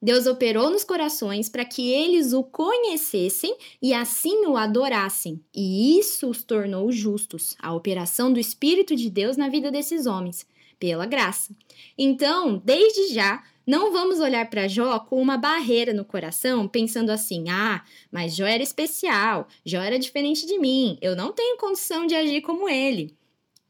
Deus 0.00 0.26
operou 0.26 0.70
nos 0.70 0.84
corações 0.84 1.48
para 1.48 1.64
que 1.64 1.90
eles 1.90 2.32
o 2.32 2.44
conhecessem 2.44 3.56
e 3.82 3.94
assim 3.94 4.46
o 4.46 4.56
adorassem, 4.56 5.42
e 5.54 5.98
isso 5.98 6.28
os 6.28 6.44
tornou 6.44 6.92
justos, 6.92 7.56
a 7.58 7.74
operação 7.74 8.32
do 8.32 8.38
Espírito 8.38 8.94
de 8.94 9.10
Deus 9.10 9.36
na 9.36 9.48
vida 9.48 9.70
desses 9.70 10.06
homens, 10.06 10.46
pela 10.78 11.06
graça. 11.06 11.52
Então, 11.96 12.62
desde 12.64 13.14
já, 13.14 13.42
não 13.66 13.92
vamos 13.92 14.20
olhar 14.20 14.48
para 14.48 14.68
Jó 14.68 14.98
com 15.00 15.20
uma 15.20 15.36
barreira 15.36 15.92
no 15.92 16.04
coração, 16.04 16.68
pensando 16.68 17.10
assim: 17.10 17.48
ah, 17.50 17.84
mas 18.10 18.36
Jó 18.36 18.46
era 18.46 18.62
especial, 18.62 19.48
Jó 19.64 19.80
era 19.80 19.98
diferente 19.98 20.46
de 20.46 20.58
mim, 20.58 20.96
eu 21.00 21.16
não 21.16 21.32
tenho 21.32 21.58
condição 21.58 22.06
de 22.06 22.14
agir 22.14 22.42
como 22.42 22.68
ele. 22.68 23.16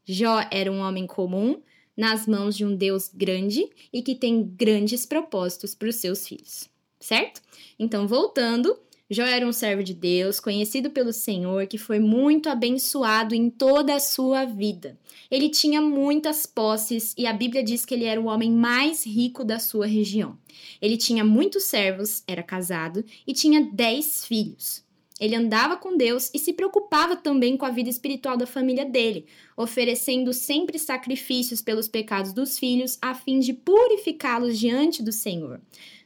Jó 0.05 0.45
era 0.51 0.71
um 0.71 0.79
homem 0.79 1.07
comum, 1.07 1.61
nas 1.97 2.27
mãos 2.27 2.55
de 2.55 2.63
um 2.63 2.75
Deus 2.75 3.09
grande 3.11 3.67
e 3.91 4.03
que 4.03 4.13
tem 4.13 4.43
grandes 4.43 5.05
propósitos 5.05 5.73
para 5.73 5.89
os 5.89 5.95
seus 5.95 6.27
filhos, 6.27 6.69
certo? 6.99 7.41
Então, 7.79 8.07
voltando, 8.07 8.79
Jó 9.09 9.23
era 9.23 9.47
um 9.47 9.53
servo 9.53 9.81
de 9.81 9.93
Deus, 9.93 10.37
conhecido 10.37 10.89
pelo 10.89 11.13
Senhor, 11.13 11.65
que 11.65 11.77
foi 11.77 11.97
muito 11.97 12.49
abençoado 12.49 13.33
em 13.33 13.49
toda 13.49 13.95
a 13.95 14.01
sua 14.01 14.43
vida. 14.43 14.99
Ele 15.31 15.47
tinha 15.47 15.81
muitas 15.81 16.45
posses 16.45 17.13
e 17.17 17.25
a 17.25 17.31
Bíblia 17.31 17.63
diz 17.63 17.85
que 17.85 17.93
ele 17.93 18.03
era 18.03 18.19
o 18.19 18.25
homem 18.25 18.51
mais 18.51 19.05
rico 19.05 19.45
da 19.45 19.59
sua 19.59 19.85
região. 19.87 20.37
Ele 20.81 20.97
tinha 20.97 21.23
muitos 21.23 21.63
servos, 21.63 22.21
era 22.27 22.43
casado 22.43 23.05
e 23.25 23.31
tinha 23.31 23.69
dez 23.71 24.25
filhos. 24.25 24.85
Ele 25.19 25.35
andava 25.35 25.77
com 25.77 25.97
Deus 25.97 26.29
e 26.33 26.37
se 26.37 26.53
preocupava 26.53 27.15
também 27.15 27.55
com 27.55 27.65
a 27.65 27.71
vida 27.71 27.89
espiritual 27.89 28.37
da 28.37 28.45
família 28.45 28.85
dele, 28.85 29.25
oferecendo 29.55 30.33
sempre 30.33 30.77
sacrifícios 30.77 31.61
pelos 31.61 31.87
pecados 31.87 32.33
dos 32.33 32.59
filhos, 32.59 32.99
a 33.01 33.15
fim 33.15 33.39
de 33.39 33.53
purificá-los 33.53 34.59
diante 34.59 35.01
do 35.01 35.11
Senhor. 35.11 35.59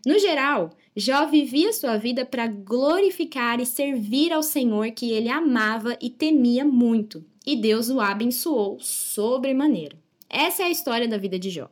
No 0.05 0.17
geral, 0.17 0.71
Jó 0.95 1.25
vivia 1.25 1.71
sua 1.71 1.95
vida 1.97 2.25
para 2.25 2.47
glorificar 2.47 3.61
e 3.61 3.65
servir 3.65 4.33
ao 4.33 4.43
Senhor 4.43 4.91
que 4.91 5.11
ele 5.11 5.29
amava 5.29 5.97
e 6.01 6.09
temia 6.09 6.65
muito, 6.65 7.23
e 7.45 7.55
Deus 7.55 7.89
o 7.89 8.01
abençoou 8.01 8.77
sobremaneira. 8.79 9.97
Essa 10.29 10.63
é 10.63 10.65
a 10.65 10.69
história 10.69 11.07
da 11.07 11.17
vida 11.17 11.39
de 11.39 11.49
Jó. 11.49 11.69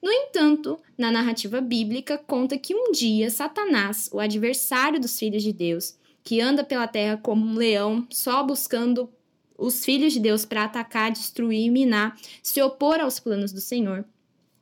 No 0.00 0.10
entanto, 0.10 0.78
na 0.96 1.10
narrativa 1.10 1.60
bíblica, 1.60 2.18
conta 2.18 2.56
que 2.56 2.74
um 2.74 2.92
dia 2.92 3.30
Satanás, 3.30 4.08
o 4.12 4.20
adversário 4.20 5.00
dos 5.00 5.18
filhos 5.18 5.42
de 5.42 5.52
Deus, 5.52 5.96
que 6.22 6.40
anda 6.40 6.62
pela 6.62 6.86
terra 6.86 7.16
como 7.16 7.44
um 7.44 7.54
leão, 7.54 8.06
só 8.10 8.44
buscando 8.44 9.10
os 9.58 9.84
filhos 9.84 10.12
de 10.12 10.20
Deus 10.20 10.44
para 10.44 10.64
atacar, 10.64 11.10
destruir 11.10 11.66
e 11.66 11.70
minar, 11.70 12.16
se 12.42 12.62
opor 12.62 13.00
aos 13.00 13.18
planos 13.18 13.52
do 13.52 13.60
Senhor. 13.60 14.04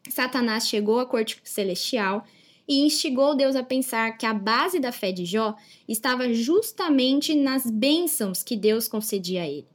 Satanás 0.08 0.66
chegou 0.68 1.00
à 1.00 1.06
corte 1.06 1.40
celestial 1.44 2.26
e 2.70 2.82
instigou 2.82 3.34
Deus 3.34 3.56
a 3.56 3.64
pensar 3.64 4.16
que 4.16 4.24
a 4.24 4.32
base 4.32 4.78
da 4.78 4.92
fé 4.92 5.10
de 5.10 5.24
Jó 5.24 5.56
estava 5.88 6.32
justamente 6.32 7.34
nas 7.34 7.68
bênçãos 7.68 8.44
que 8.44 8.56
Deus 8.56 8.86
concedia 8.86 9.42
a 9.42 9.48
ele. 9.48 9.66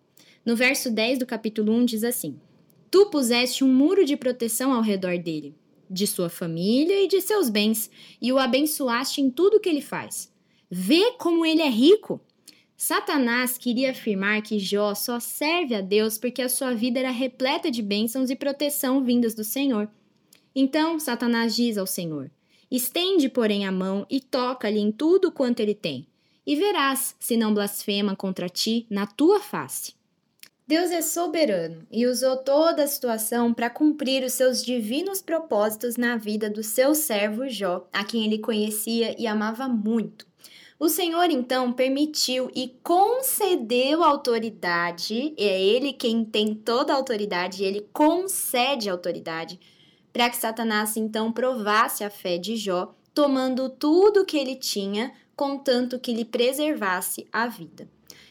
No 0.46 0.56
verso 0.56 0.90
10 0.90 1.20
do 1.20 1.25
capítulo 1.25 1.74
1 1.74 1.84
diz 1.84 2.06
assim: 2.06 2.40
Tu 2.90 3.06
puseste 3.08 3.66
um 3.66 3.68
muro 3.68 4.06
de 4.06 4.16
proteção 4.16 4.72
ao 4.72 4.82
redor 4.82 5.18
dele, 5.18 5.54
de 5.90 6.08
sua 6.08 6.30
família 6.30 7.04
e 7.04 7.10
de 7.10 7.20
seus 7.20 7.50
bens, 7.50 7.92
e 8.22 8.32
o 8.32 8.40
abençoaste 8.40 9.20
em 9.20 9.30
tudo 9.30 9.60
que 9.60 9.68
ele 9.68 9.82
faz. 9.82 10.32
Vê 10.72 11.12
como 11.20 11.46
ele 11.46 11.62
é 11.62 11.70
rico. 11.70 12.22
Satanás 12.78 13.58
queria 13.58 13.92
afirmar 13.92 14.42
que 14.42 14.58
Jó 14.58 14.96
só 14.96 15.20
serve 15.20 15.75
a 15.75 15.82
Deus 15.82 16.18
porque 16.18 16.42
a 16.42 16.48
sua 16.48 16.74
vida 16.74 17.02
era 17.02 17.12
repleta 17.12 17.70
de 17.70 17.82
bênçãos 17.82 18.30
e 18.30 18.38
proteção 18.38 19.04
vindas 19.04 19.34
do 19.34 19.44
Senhor. 19.44 19.90
Então 20.56 20.98
Satanás 20.98 21.54
diz 21.54 21.78
ao 21.78 21.86
Senhor: 21.86 22.32
Estende, 22.70 23.30
porém, 23.30 23.66
a 23.66 23.72
mão 23.72 24.06
e 24.10 24.20
toca-lhe 24.20 24.80
em 24.80 24.92
tudo 24.92 25.32
quanto 25.32 25.60
ele 25.60 25.76
tem, 25.76 26.08
e 26.46 26.56
verás 26.56 27.16
se 27.20 27.38
não 27.38 27.54
blasfema 27.54 28.16
contra 28.16 28.50
ti 28.50 28.86
na 28.90 29.06
tua 29.06 29.40
face. 29.40 29.94
Deus 30.68 30.90
é 30.90 31.00
soberano 31.00 31.86
e 31.92 32.08
usou 32.08 32.38
toda 32.38 32.84
a 32.84 32.88
situação 32.88 33.54
para 33.54 33.70
cumprir 33.70 34.24
os 34.24 34.34
seus 34.34 34.64
divinos 34.66 35.22
propósitos 35.22 35.96
na 35.96 36.18
vida 36.18 36.50
do 36.50 36.64
seu 36.64 36.96
servo 36.96 37.48
Jó, 37.48 37.88
a 37.94 38.04
quem 38.04 38.26
ele 38.26 38.40
conhecia 38.40 39.16
e 39.20 39.28
amava 39.28 39.68
muito. 39.68 40.26
O 40.80 40.90
Senhor 40.90 41.30
então 41.30 41.72
permitiu 41.72 42.50
e 42.54 42.76
concedeu 42.84 44.04
autoridade, 44.04 45.34
é 45.38 45.62
Ele 45.62 45.94
quem 45.94 46.26
tem 46.26 46.54
toda 46.54 46.92
a 46.92 46.96
autoridade, 46.98 47.64
ele 47.64 47.88
concede 47.94 48.90
autoridade, 48.90 49.58
para 50.16 50.30
que 50.30 50.38
Satanás 50.38 50.96
então 50.96 51.30
provasse 51.30 52.02
a 52.02 52.10
fé 52.10 52.38
de 52.38 52.56
Jó, 52.56 52.96
tomando 53.14 53.68
tudo 53.68 54.24
que 54.24 54.38
ele 54.38 54.56
tinha, 54.56 55.12
contanto 55.36 56.00
que 56.00 56.14
lhe 56.14 56.24
preservasse 56.24 57.28
a 57.34 57.48
vida. 57.48 57.86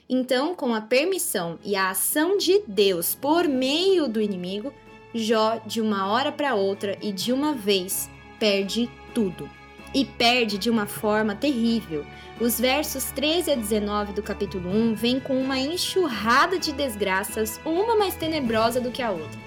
Então, 0.09 0.55
com 0.55 0.73
a 0.75 0.81
permissão 0.81 1.59
e 1.63 1.77
a 1.77 1.91
ação 1.91 2.39
de 2.39 2.63
Deus 2.67 3.15
por 3.15 3.47
meio 3.47 4.09
do 4.09 4.19
inimigo, 4.19 4.73
Jó, 5.15 5.61
de 5.67 5.83
uma 5.83 6.11
hora 6.11 6.33
para 6.33 6.55
outra 6.55 6.97
e 7.03 7.13
de 7.13 7.35
uma 7.35 7.53
vez, 7.53 8.09
perde 8.41 8.89
tudo. 9.13 9.47
E 9.95 10.07
perde 10.07 10.57
de 10.57 10.71
uma 10.71 10.87
forma 10.87 11.35
terrível. 11.35 12.07
Os 12.41 12.59
versos 12.59 13.11
13 13.11 13.53
a 13.53 13.57
19 13.57 14.15
do 14.15 14.23
capítulo 14.23 14.71
1 14.71 14.95
vêm 14.95 15.21
com 15.21 15.39
uma 15.39 15.59
enxurrada 15.59 16.59
de 16.59 16.73
desgraças, 16.73 17.61
uma 17.63 17.95
mais 17.95 18.15
tenebrosa 18.15 18.81
do 18.81 18.91
que 18.91 19.03
a 19.03 19.11
outra. 19.11 19.44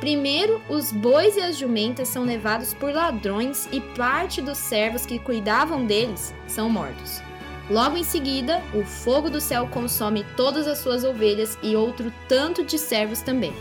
Primeiro, 0.00 0.62
os 0.68 0.92
bois 0.92 1.36
e 1.36 1.40
as 1.40 1.56
jumentas 1.56 2.08
são 2.08 2.24
levados 2.24 2.72
por 2.72 2.92
ladrões 2.92 3.68
e 3.72 3.80
parte 3.80 4.40
dos 4.40 4.56
servos 4.56 5.04
que 5.04 5.18
cuidavam 5.18 5.84
deles 5.84 6.32
são 6.46 6.70
mortos. 6.70 7.20
Logo 7.68 7.96
em 7.96 8.04
seguida, 8.04 8.62
o 8.72 8.84
fogo 8.84 9.28
do 9.28 9.40
céu 9.40 9.66
consome 9.66 10.24
todas 10.36 10.68
as 10.68 10.78
suas 10.78 11.04
ovelhas 11.04 11.58
e 11.62 11.74
outro 11.74 12.12
tanto 12.28 12.64
de 12.64 12.78
servos 12.78 13.20
também. 13.20 13.52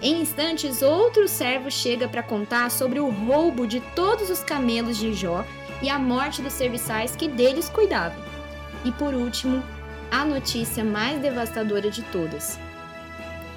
Em 0.00 0.20
instantes, 0.22 0.82
outro 0.82 1.28
servo 1.28 1.70
chega 1.70 2.08
para 2.08 2.22
contar 2.22 2.70
sobre 2.70 2.98
o 2.98 3.10
roubo 3.10 3.66
de 3.66 3.80
todos 3.94 4.28
os 4.30 4.42
camelos 4.42 4.96
de 4.96 5.12
Jó 5.14 5.44
e 5.82 5.88
a 5.88 5.98
morte 5.98 6.42
dos 6.42 6.52
serviçais 6.54 7.14
que 7.14 7.28
deles 7.28 7.68
cuidavam. 7.68 8.18
E 8.84 8.90
por 8.92 9.14
último, 9.14 9.62
a 10.10 10.24
notícia 10.24 10.82
mais 10.82 11.20
devastadora 11.20 11.90
de 11.90 12.02
todas. 12.02 12.58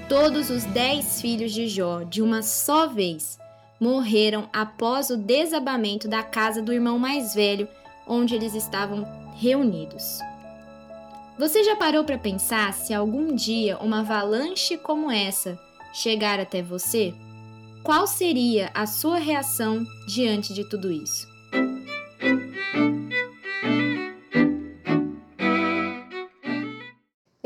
Todos 0.09 0.49
os 0.49 0.63
dez 0.65 1.21
filhos 1.21 1.53
de 1.53 1.67
Jó, 1.67 2.03
de 2.03 2.21
uma 2.21 2.41
só 2.41 2.87
vez, 2.87 3.37
morreram 3.79 4.49
após 4.53 5.09
o 5.09 5.17
desabamento 5.17 6.07
da 6.07 6.23
casa 6.23 6.61
do 6.61 6.73
irmão 6.73 6.97
mais 6.97 7.35
velho, 7.35 7.67
onde 8.07 8.33
eles 8.35 8.53
estavam 8.53 9.05
reunidos. 9.35 10.19
Você 11.37 11.63
já 11.63 11.75
parou 11.75 12.03
para 12.03 12.17
pensar 12.17 12.73
se 12.73 12.93
algum 12.93 13.35
dia 13.35 13.77
uma 13.77 13.99
avalanche 13.99 14.77
como 14.77 15.11
essa 15.11 15.59
chegar 15.93 16.39
até 16.39 16.61
você? 16.61 17.13
qual 17.87 18.05
seria 18.05 18.69
a 18.73 18.85
sua 18.85 19.17
reação 19.17 19.85
diante 20.05 20.53
de 20.53 20.65
tudo 20.65 20.91
isso? 20.91 21.25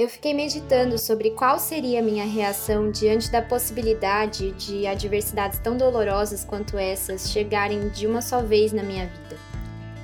Eu 0.02 0.10
fiquei 0.10 0.34
meditando 0.34 0.98
sobre 0.98 1.30
qual 1.30 1.60
seria 1.60 2.00
a 2.00 2.02
minha 2.02 2.26
reação 2.26 2.90
diante 2.90 3.32
da 3.32 3.40
possibilidade 3.40 4.52
de 4.54 4.88
adversidades 4.88 5.60
tão 5.60 5.78
dolorosas 5.78 6.44
quanto 6.44 6.76
essas 6.76 7.30
chegarem 7.30 7.88
de 7.90 8.08
uma 8.08 8.20
só 8.20 8.42
vez 8.42 8.74
na 8.74 8.82
minha 8.82 9.06
vida. 9.06 9.38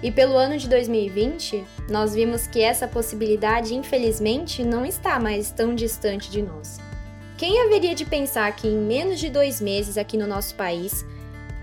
E 0.04 0.12
pelo 0.12 0.38
ano 0.38 0.56
de 0.56 0.70
2020, 0.70 1.66
nós 1.90 2.14
vimos 2.14 2.46
que 2.46 2.62
essa 2.62 2.88
possibilidade, 2.88 3.74
infelizmente, 3.74 4.64
não 4.64 4.86
está 4.86 5.20
mais 5.20 5.50
tão 5.50 5.74
distante 5.74 6.30
de 6.30 6.44
nós. 6.44 6.78
Quem 7.36 7.60
haveria 7.64 7.96
de 7.96 8.06
pensar 8.06 8.56
que 8.56 8.68
em 8.68 8.78
menos 8.78 9.20
de 9.20 9.32
dois 9.32 9.60
meses 9.60 9.98
aqui 9.98 10.16
no 10.16 10.28
nosso 10.28 10.54
país, 10.54 11.04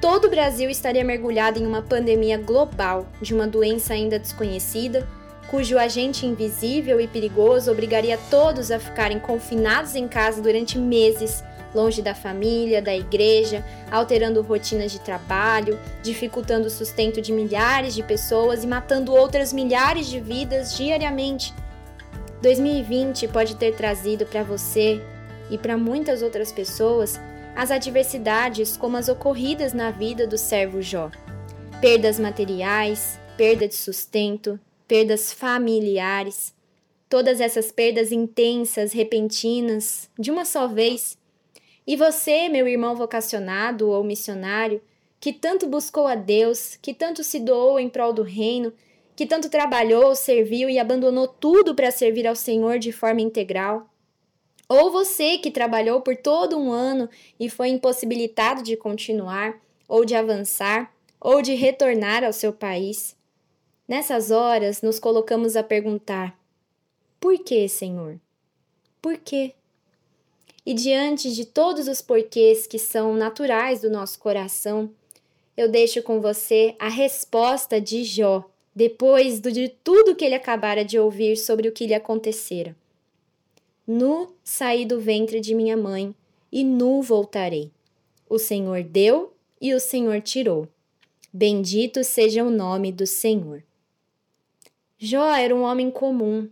todo 0.00 0.24
o 0.24 0.30
Brasil 0.30 0.68
estaria 0.68 1.04
mergulhado 1.04 1.60
em 1.60 1.66
uma 1.68 1.82
pandemia 1.82 2.36
global 2.36 3.06
de 3.22 3.32
uma 3.32 3.46
doença 3.46 3.94
ainda 3.94 4.18
desconhecida? 4.18 5.06
Cujo 5.54 5.78
agente 5.78 6.26
invisível 6.26 7.00
e 7.00 7.06
perigoso 7.06 7.70
obrigaria 7.70 8.18
todos 8.28 8.72
a 8.72 8.80
ficarem 8.80 9.20
confinados 9.20 9.94
em 9.94 10.08
casa 10.08 10.42
durante 10.42 10.76
meses, 10.76 11.44
longe 11.72 12.02
da 12.02 12.12
família, 12.12 12.82
da 12.82 12.92
igreja, 12.92 13.64
alterando 13.88 14.42
rotinas 14.42 14.90
de 14.90 14.98
trabalho, 14.98 15.78
dificultando 16.02 16.66
o 16.66 16.70
sustento 16.70 17.22
de 17.22 17.30
milhares 17.32 17.94
de 17.94 18.02
pessoas 18.02 18.64
e 18.64 18.66
matando 18.66 19.14
outras 19.14 19.52
milhares 19.52 20.08
de 20.08 20.18
vidas 20.18 20.76
diariamente. 20.76 21.54
2020 22.42 23.28
pode 23.28 23.54
ter 23.54 23.76
trazido 23.76 24.26
para 24.26 24.42
você 24.42 25.00
e 25.48 25.56
para 25.56 25.76
muitas 25.76 26.20
outras 26.20 26.50
pessoas 26.50 27.20
as 27.54 27.70
adversidades 27.70 28.76
como 28.76 28.96
as 28.96 29.08
ocorridas 29.08 29.72
na 29.72 29.92
vida 29.92 30.26
do 30.26 30.36
servo 30.36 30.82
Jó. 30.82 31.12
Perdas 31.80 32.18
materiais, 32.18 33.20
perda 33.36 33.68
de 33.68 33.76
sustento, 33.76 34.58
perdas 34.86 35.32
familiares, 35.32 36.54
todas 37.08 37.40
essas 37.40 37.70
perdas 37.70 38.12
intensas, 38.12 38.92
repentinas, 38.92 40.10
de 40.18 40.30
uma 40.30 40.44
só 40.44 40.66
vez. 40.66 41.16
E 41.86 41.96
você, 41.96 42.48
meu 42.48 42.66
irmão 42.66 42.96
vocacionado 42.96 43.88
ou 43.88 44.02
missionário, 44.02 44.80
que 45.20 45.32
tanto 45.32 45.66
buscou 45.66 46.06
a 46.06 46.14
Deus, 46.14 46.76
que 46.80 46.92
tanto 46.92 47.22
se 47.22 47.40
doou 47.40 47.78
em 47.78 47.88
prol 47.88 48.12
do 48.12 48.22
reino, 48.22 48.72
que 49.16 49.26
tanto 49.26 49.48
trabalhou, 49.48 50.14
serviu 50.14 50.68
e 50.68 50.78
abandonou 50.78 51.28
tudo 51.28 51.74
para 51.74 51.90
servir 51.90 52.26
ao 52.26 52.34
Senhor 52.34 52.78
de 52.78 52.92
forma 52.92 53.20
integral. 53.20 53.88
Ou 54.68 54.90
você 54.90 55.38
que 55.38 55.50
trabalhou 55.50 56.00
por 56.00 56.16
todo 56.16 56.58
um 56.58 56.72
ano 56.72 57.08
e 57.38 57.48
foi 57.48 57.68
impossibilitado 57.68 58.62
de 58.62 58.76
continuar, 58.76 59.60
ou 59.86 60.04
de 60.04 60.14
avançar, 60.14 60.92
ou 61.20 61.40
de 61.40 61.54
retornar 61.54 62.24
ao 62.24 62.32
seu 62.32 62.52
país. 62.52 63.16
Nessas 63.86 64.30
horas, 64.30 64.80
nos 64.80 64.98
colocamos 64.98 65.56
a 65.56 65.62
perguntar: 65.62 66.38
Por 67.20 67.38
que, 67.38 67.68
Senhor? 67.68 68.18
Por 69.02 69.18
quê? 69.18 69.52
E 70.64 70.72
diante 70.72 71.30
de 71.34 71.44
todos 71.44 71.86
os 71.88 72.00
porquês 72.00 72.66
que 72.66 72.78
são 72.78 73.14
naturais 73.14 73.82
do 73.82 73.90
nosso 73.90 74.18
coração, 74.18 74.90
eu 75.54 75.68
deixo 75.68 76.02
com 76.02 76.20
você 76.20 76.74
a 76.78 76.88
resposta 76.88 77.78
de 77.78 78.02
Jó, 78.02 78.48
depois 78.74 79.40
de 79.40 79.68
tudo 79.68 80.16
que 80.16 80.24
ele 80.24 80.34
acabara 80.34 80.82
de 80.82 80.98
ouvir 80.98 81.36
sobre 81.36 81.68
o 81.68 81.72
que 81.72 81.86
lhe 81.86 81.94
acontecera. 81.94 82.74
Nu 83.86 84.32
saí 84.42 84.86
do 84.86 84.98
ventre 84.98 85.40
de 85.40 85.54
minha 85.54 85.76
mãe, 85.76 86.14
e 86.50 86.64
nu 86.64 87.02
voltarei. 87.02 87.70
O 88.28 88.38
Senhor 88.38 88.82
deu 88.82 89.34
e 89.60 89.74
o 89.74 89.80
Senhor 89.80 90.22
tirou. 90.22 90.66
Bendito 91.30 92.02
seja 92.02 92.42
o 92.42 92.50
nome 92.50 92.90
do 92.90 93.06
Senhor. 93.06 93.62
Jó 95.04 95.34
era 95.34 95.54
um 95.54 95.60
homem 95.60 95.90
comum. 95.90 96.48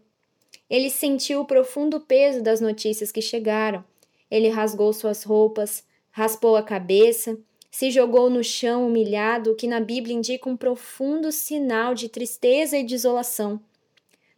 Ele 0.69 0.91
sentiu 0.91 1.41
o 1.41 1.47
profundo 1.47 1.99
peso 2.01 2.43
das 2.43 2.61
notícias 2.61 3.11
que 3.11 3.23
chegaram. 3.23 3.83
Ele 4.31 4.51
rasgou 4.51 4.93
suas 4.93 5.23
roupas, 5.23 5.83
raspou 6.11 6.55
a 6.55 6.63
cabeça, 6.63 7.39
se 7.71 7.91
jogou 7.91 8.29
no 8.29 8.45
chão 8.45 8.87
humilhado, 8.87 9.53
o 9.53 9.55
que 9.55 9.67
na 9.67 9.81
Bíblia 9.81 10.15
indica 10.15 10.51
um 10.51 10.57
profundo 10.57 11.33
sinal 11.33 11.95
de 11.95 12.11
tristeza 12.11 12.77
e 12.77 12.85
desolação. 12.85 13.59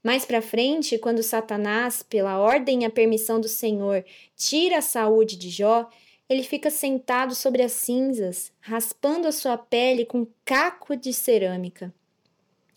Mais 0.00 0.24
para 0.24 0.40
frente, 0.40 0.96
quando 0.96 1.20
Satanás, 1.20 2.00
pela 2.04 2.38
ordem 2.38 2.82
e 2.82 2.84
a 2.84 2.90
permissão 2.90 3.40
do 3.40 3.48
Senhor, 3.48 4.04
tira 4.36 4.78
a 4.78 4.82
saúde 4.82 5.36
de 5.36 5.50
Jó, 5.50 5.90
ele 6.28 6.44
fica 6.44 6.70
sentado 6.70 7.34
sobre 7.34 7.62
as 7.62 7.72
cinzas, 7.72 8.52
raspando 8.60 9.26
a 9.26 9.32
sua 9.32 9.58
pele 9.58 10.06
com 10.06 10.24
caco 10.44 10.96
de 10.96 11.12
cerâmica. 11.12 11.92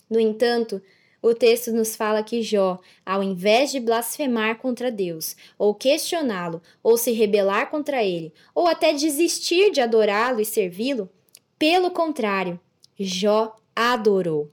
No 0.09 0.19
entanto, 0.19 0.81
o 1.21 1.33
texto 1.33 1.71
nos 1.71 1.95
fala 1.95 2.23
que 2.23 2.41
Jó, 2.41 2.79
ao 3.05 3.23
invés 3.23 3.71
de 3.71 3.79
blasfemar 3.79 4.57
contra 4.57 4.91
Deus, 4.91 5.35
ou 5.57 5.73
questioná-lo, 5.73 6.61
ou 6.83 6.97
se 6.97 7.11
rebelar 7.11 7.69
contra 7.69 8.03
ele, 8.03 8.31
ou 8.53 8.67
até 8.67 8.93
desistir 8.93 9.71
de 9.71 9.81
adorá-lo 9.81 10.39
e 10.39 10.45
servi-lo, 10.45 11.09
pelo 11.57 11.89
contrário, 11.89 12.59
Jó 12.99 13.55
adorou. 13.75 14.51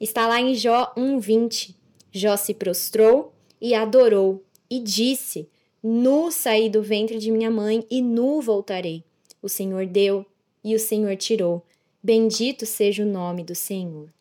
Está 0.00 0.26
lá 0.26 0.40
em 0.40 0.54
Jó 0.54 0.92
1:20. 0.96 1.74
Jó 2.10 2.36
se 2.36 2.52
prostrou 2.52 3.32
e 3.60 3.74
adorou 3.74 4.42
e 4.68 4.80
disse: 4.80 5.48
Nu 5.82 6.32
saí 6.32 6.68
do 6.68 6.82
ventre 6.82 7.18
de 7.18 7.30
minha 7.30 7.50
mãe 7.50 7.86
e 7.88 8.02
nu 8.02 8.40
voltarei. 8.40 9.04
O 9.40 9.48
Senhor 9.48 9.86
deu 9.86 10.26
e 10.64 10.74
o 10.74 10.78
Senhor 10.78 11.16
tirou. 11.16 11.64
Bendito 12.02 12.66
seja 12.66 13.04
o 13.04 13.06
nome 13.06 13.44
do 13.44 13.54
Senhor. 13.54 14.12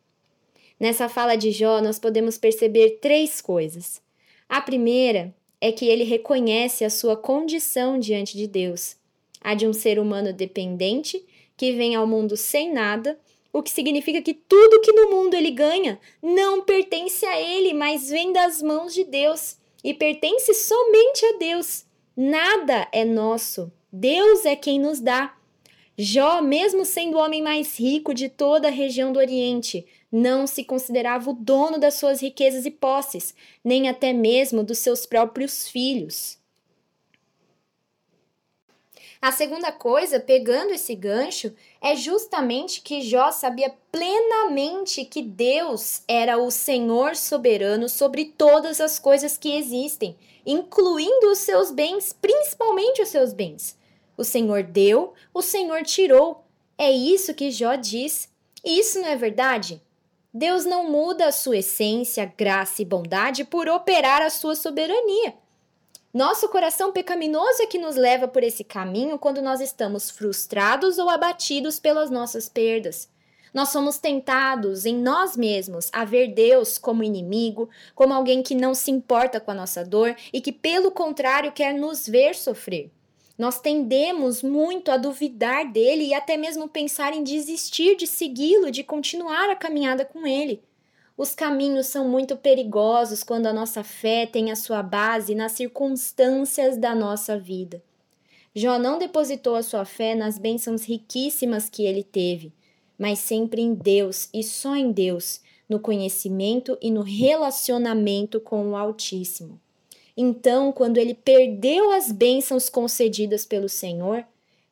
Nessa 0.82 1.08
fala 1.08 1.36
de 1.36 1.52
Jó, 1.52 1.80
nós 1.80 2.00
podemos 2.00 2.40
perceber 2.40 2.98
três 3.00 3.40
coisas. 3.40 4.02
A 4.50 4.60
primeira 4.60 5.32
é 5.62 5.72
que 5.72 5.86
ele 5.86 6.04
reconhece 6.04 6.84
a 6.84 6.90
sua 6.90 7.16
condição 7.16 8.00
diante 8.00 8.36
de 8.36 8.48
Deus, 8.48 8.96
a 9.40 9.54
de 9.54 9.68
um 9.68 9.74
ser 9.74 10.00
humano 10.00 10.34
dependente 10.34 11.24
que 11.56 11.72
vem 11.74 11.94
ao 11.94 12.08
mundo 12.08 12.36
sem 12.36 12.74
nada, 12.74 13.20
o 13.54 13.62
que 13.62 13.70
significa 13.70 14.24
que 14.24 14.34
tudo 14.34 14.82
que 14.82 14.92
no 14.92 15.12
mundo 15.12 15.36
ele 15.36 15.52
ganha 15.52 16.00
não 16.20 16.64
pertence 16.64 17.28
a 17.28 17.40
ele, 17.40 17.76
mas 17.76 18.10
vem 18.10 18.34
das 18.34 18.60
mãos 18.60 18.92
de 18.92 19.04
Deus 19.04 19.58
e 19.84 19.94
pertence 19.94 20.52
somente 20.56 21.24
a 21.28 21.38
Deus. 21.38 21.86
Nada 22.18 22.88
é 22.92 23.06
nosso, 23.06 23.72
Deus 23.94 24.48
é 24.48 24.56
quem 24.56 24.80
nos 24.80 25.00
dá. 25.00 25.38
Jó, 25.96 26.42
mesmo 26.42 26.84
sendo 26.84 27.18
o 27.18 27.20
homem 27.20 27.44
mais 27.44 27.80
rico 27.80 28.12
de 28.16 28.28
toda 28.30 28.70
a 28.70 28.72
região 28.72 29.14
do 29.14 29.20
Oriente, 29.20 29.86
não 30.12 30.46
se 30.46 30.64
considerava 30.64 31.30
o 31.30 31.34
dono 31.34 31.78
das 31.80 31.94
suas 31.94 32.22
riquezas 32.22 32.66
e 32.66 32.72
posses, 32.72 33.34
nem 33.64 33.88
até 33.88 34.12
mesmo 34.12 34.64
dos 34.64 34.80
seus 34.80 35.06
próprios 35.06 35.68
filhos. 35.68 36.42
A 39.22 39.32
segunda 39.32 39.72
coisa, 39.72 40.20
pegando 40.20 40.74
esse 40.74 40.96
gancho, 40.96 41.54
é 41.80 41.96
justamente 41.96 42.82
que 42.82 43.02
Jó 43.02 43.32
sabia 43.32 43.72
plenamente 43.92 45.06
que 45.06 45.22
Deus 45.22 46.02
era 46.08 46.40
o 46.40 46.50
Senhor 46.50 47.16
soberano 47.16 47.88
sobre 47.88 48.26
todas 48.26 48.82
as 48.82 48.98
coisas 48.98 49.38
que 49.38 49.56
existem, 49.56 50.18
incluindo 50.44 51.28
os 51.28 51.38
seus 51.38 51.70
bens, 51.70 52.12
principalmente 52.20 53.04
os 53.04 53.10
seus 53.10 53.32
bens. 53.32 53.78
O 54.18 54.24
Senhor 54.24 54.64
deu, 54.64 55.14
o 55.32 55.44
Senhor 55.44 55.84
tirou. 55.84 56.44
É 56.76 56.92
isso 56.92 57.36
que 57.36 57.52
Jó 57.52 57.76
diz. 57.76 58.28
E 58.66 58.80
isso 58.80 59.00
não 59.00 59.08
é 59.08 59.16
verdade? 59.16 59.80
Deus 60.34 60.64
não 60.64 60.90
muda 60.90 61.28
a 61.28 61.32
sua 61.32 61.58
essência, 61.58 62.34
graça 62.38 62.82
e 62.82 62.86
bondade 62.86 63.44
por 63.44 63.68
operar 63.68 64.22
a 64.22 64.30
sua 64.30 64.56
soberania. 64.56 65.34
Nosso 66.14 66.48
coração 66.48 66.94
pecaminoso 66.94 67.62
é 67.62 67.66
que 67.66 67.78
nos 67.78 67.98
leva 67.98 68.30
por 68.30 68.42
esse 68.42 68.64
caminho 68.64 69.20
quando 69.20 69.42
nós 69.42 69.60
estamos 69.60 70.10
frustrados 70.10 70.98
ou 70.98 71.10
abatidos 71.10 71.80
pelas 71.80 72.10
nossas 72.10 72.48
perdas. 72.48 73.10
Nós 73.54 73.70
somos 73.70 73.98
tentados 73.98 74.86
em 74.86 74.96
nós 74.96 75.36
mesmos 75.36 75.90
a 75.92 76.06
ver 76.06 76.34
Deus 76.34 76.78
como 76.78 77.04
inimigo, 77.04 77.70
como 77.94 78.14
alguém 78.14 78.42
que 78.42 78.56
não 78.56 78.74
se 78.74 78.90
importa 78.90 79.38
com 79.42 79.52
a 79.52 79.56
nossa 79.56 79.84
dor 79.84 80.16
e 80.32 80.40
que, 80.40 80.54
pelo 80.54 80.92
contrário, 80.92 81.52
quer 81.52 81.74
nos 81.74 82.08
ver 82.08 82.36
sofrer. 82.36 82.90
Nós 83.42 83.60
tendemos 83.60 84.44
muito 84.44 84.92
a 84.92 84.98
duvidar 84.98 85.66
dele 85.72 86.04
e 86.04 86.14
até 86.14 86.38
mesmo 86.38 86.70
pensar 86.70 87.12
em 87.12 87.24
desistir 87.24 87.96
de 87.96 88.06
segui-lo, 88.06 88.70
de 88.70 88.84
continuar 88.84 89.50
a 89.50 89.56
caminhada 89.56 90.06
com 90.06 90.28
ele. 90.28 90.62
Os 91.18 91.34
caminhos 91.34 91.88
são 91.88 92.08
muito 92.08 92.38
perigosos 92.38 93.24
quando 93.24 93.48
a 93.48 93.54
nossa 93.54 93.84
fé 93.84 94.28
tem 94.28 94.52
a 94.52 94.56
sua 94.56 94.84
base 94.84 95.34
nas 95.34 95.54
circunstâncias 95.54 96.78
da 96.78 96.94
nossa 96.94 97.36
vida. 97.36 97.82
Jó 98.54 98.78
não 98.78 99.00
depositou 99.00 99.56
a 99.56 99.64
sua 99.64 99.86
fé 99.86 100.14
nas 100.14 100.38
bênçãos 100.38 100.84
riquíssimas 100.84 101.68
que 101.68 101.84
ele 101.84 102.04
teve, 102.04 102.54
mas 102.96 103.18
sempre 103.18 103.60
em 103.60 103.74
Deus 103.74 104.30
e 104.32 104.44
só 104.44 104.76
em 104.76 104.92
Deus, 104.92 105.42
no 105.68 105.80
conhecimento 105.80 106.78
e 106.80 106.92
no 106.92 107.02
relacionamento 107.02 108.40
com 108.40 108.70
o 108.70 108.76
Altíssimo. 108.76 109.60
Então, 110.24 110.72
quando 110.72 111.00
ele 111.00 111.16
perdeu 111.16 111.90
as 111.90 112.12
bênçãos 112.12 112.70
concedidas 112.70 113.44
pelo 113.44 113.68
Senhor, 113.68 114.24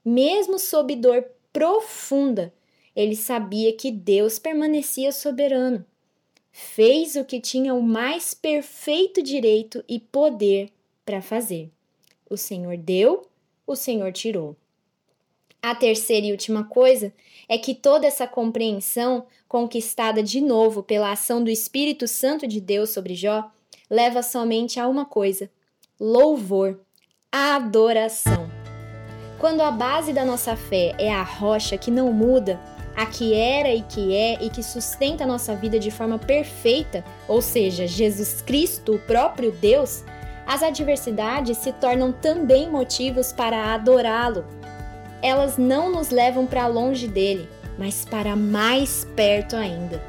mesmo 0.05 0.59
sob 0.59 0.95
dor 0.95 1.25
profunda, 1.51 2.53
ele 2.95 3.15
sabia 3.15 3.73
que 3.73 3.89
Deus 3.89 4.37
permanecia 4.37 5.11
soberano. 5.11 5.83
Fez 6.51 7.15
o 7.15 7.25
que 7.25 7.41
tinha 7.41 7.73
o 7.73 7.81
mais 7.81 8.35
perfeito 8.35 9.23
direito 9.23 9.83
e 9.89 9.99
poder 9.99 10.69
para 11.03 11.19
fazer. 11.19 11.71
O 12.29 12.37
Senhor 12.37 12.77
deu, 12.77 13.25
o 13.65 13.75
Senhor 13.75 14.13
tirou. 14.13 14.55
A 15.63 15.73
terceira 15.73 16.27
e 16.27 16.31
última 16.31 16.63
coisa 16.63 17.11
é 17.47 17.57
que 17.57 17.73
toda 17.73 18.05
essa 18.05 18.27
compreensão, 18.27 19.25
conquistada 19.47 20.21
de 20.21 20.41
novo 20.41 20.83
pela 20.83 21.11
ação 21.11 21.43
do 21.43 21.49
Espírito 21.49 22.07
Santo 22.07 22.45
de 22.45 22.61
Deus 22.61 22.91
sobre 22.91 23.15
Jó, 23.15 23.51
leva 23.89 24.21
somente 24.21 24.79
a 24.79 24.87
uma 24.87 25.05
coisa: 25.05 25.49
louvor, 25.99 26.79
adoração. 27.31 28.49
Quando 29.39 29.61
a 29.61 29.71
base 29.71 30.11
da 30.11 30.25
nossa 30.25 30.55
fé 30.55 30.93
é 30.97 31.11
a 31.11 31.23
rocha 31.23 31.77
que 31.77 31.89
não 31.89 32.11
muda, 32.11 32.59
a 32.95 33.05
que 33.05 33.33
era 33.33 33.73
e 33.73 33.81
que 33.81 34.13
é 34.13 34.43
e 34.43 34.49
que 34.49 34.61
sustenta 34.61 35.23
a 35.23 35.27
nossa 35.27 35.55
vida 35.55 35.79
de 35.79 35.89
forma 35.89 36.19
perfeita, 36.19 37.05
ou 37.27 37.41
seja, 37.41 37.87
Jesus 37.87 38.41
Cristo, 38.41 38.95
o 38.95 38.99
próprio 38.99 39.51
Deus, 39.53 40.03
as 40.45 40.61
adversidades 40.61 41.57
se 41.57 41.71
tornam 41.71 42.11
também 42.11 42.69
motivos 42.69 43.31
para 43.31 43.73
adorá-lo. 43.73 44.45
Elas 45.21 45.57
não 45.57 45.89
nos 45.91 46.09
levam 46.09 46.45
para 46.45 46.67
longe 46.67 47.07
dele, 47.07 47.47
mas 47.77 48.03
para 48.03 48.35
mais 48.35 49.05
perto 49.15 49.55
ainda. 49.55 50.03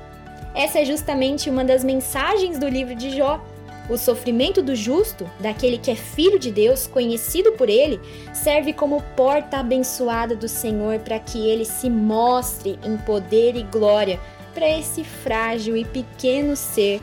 Essa 0.54 0.80
é 0.80 0.84
justamente 0.84 1.48
uma 1.48 1.64
das 1.64 1.84
mensagens 1.84 2.58
do 2.58 2.68
livro 2.68 2.94
de 2.94 3.10
Jó, 3.16 3.40
o 3.88 3.96
sofrimento 3.96 4.62
do 4.62 4.74
justo, 4.74 5.28
daquele 5.40 5.78
que 5.78 5.90
é 5.90 5.96
filho 5.96 6.38
de 6.38 6.50
Deus, 6.50 6.86
conhecido 6.86 7.52
por 7.52 7.68
ele, 7.68 8.00
serve 8.32 8.72
como 8.72 9.02
porta 9.16 9.58
abençoada 9.58 10.36
do 10.36 10.48
Senhor 10.48 10.98
para 11.00 11.18
que 11.18 11.48
ele 11.48 11.64
se 11.64 11.90
mostre 11.90 12.78
em 12.84 12.96
poder 12.98 13.56
e 13.56 13.62
glória 13.64 14.20
para 14.54 14.68
esse 14.68 15.04
frágil 15.04 15.76
e 15.76 15.84
pequeno 15.84 16.56
ser 16.56 17.00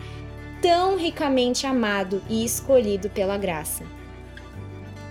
tão 0.61 0.97
ricamente 0.97 1.65
amado 1.65 2.21
e 2.29 2.43
escolhido 2.43 3.09
pela 3.09 3.37
graça. 3.37 3.83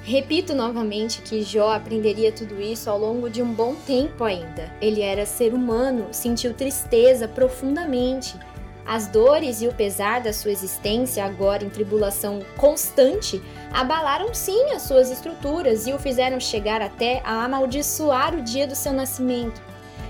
Repito 0.03 0.55
novamente 0.55 1.21
que 1.21 1.43
Jó 1.43 1.73
aprenderia 1.73 2.31
tudo 2.31 2.61
isso 2.61 2.89
ao 2.89 2.97
longo 2.97 3.29
de 3.29 3.43
um 3.43 3.53
bom 3.53 3.75
tempo 3.75 4.23
ainda. 4.23 4.73
Ele 4.81 5.01
era 5.01 5.27
ser 5.27 5.53
humano, 5.53 6.07
sentiu 6.13 6.55
tristeza 6.55 7.27
profundamente 7.27 8.39
as 8.87 9.09
dores 9.09 9.61
e 9.61 9.67
o 9.67 9.75
pesar 9.75 10.21
da 10.21 10.33
sua 10.33 10.53
existência, 10.53 11.25
agora 11.25 11.65
em 11.65 11.69
tribulação 11.69 12.41
constante, 12.57 13.43
abalaram 13.73 14.33
sim 14.33 14.71
as 14.71 14.83
suas 14.83 15.11
estruturas 15.11 15.87
e 15.87 15.93
o 15.93 15.99
fizeram 15.99 16.39
chegar 16.39 16.81
até 16.81 17.21
a 17.25 17.45
amaldiçoar 17.45 18.35
o 18.35 18.43
dia 18.43 18.67
do 18.67 18.77
seu 18.77 18.93
nascimento. 18.93 19.61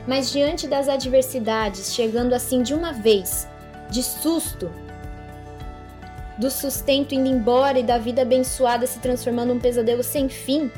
Mas 0.07 0.31
diante 0.31 0.69
das 0.69 0.89
adversidades, 0.89 1.95
chegando 1.95 2.35
assim 2.35 2.62
de 2.62 2.75
uma 2.75 2.93
vez, 2.93 3.49
de 3.91 4.03
susto, 4.03 4.71
do 6.39 6.51
sustento 6.51 7.15
indo 7.15 7.29
embora 7.29 7.79
e 7.79 7.83
da 7.83 7.97
vida 7.97 8.23
abençoada 8.23 8.87
se 8.87 8.99
transformando 8.99 9.55
num 9.55 9.61
pesadelo 9.61 10.03
sem 10.03 10.29
fim, 10.29 10.71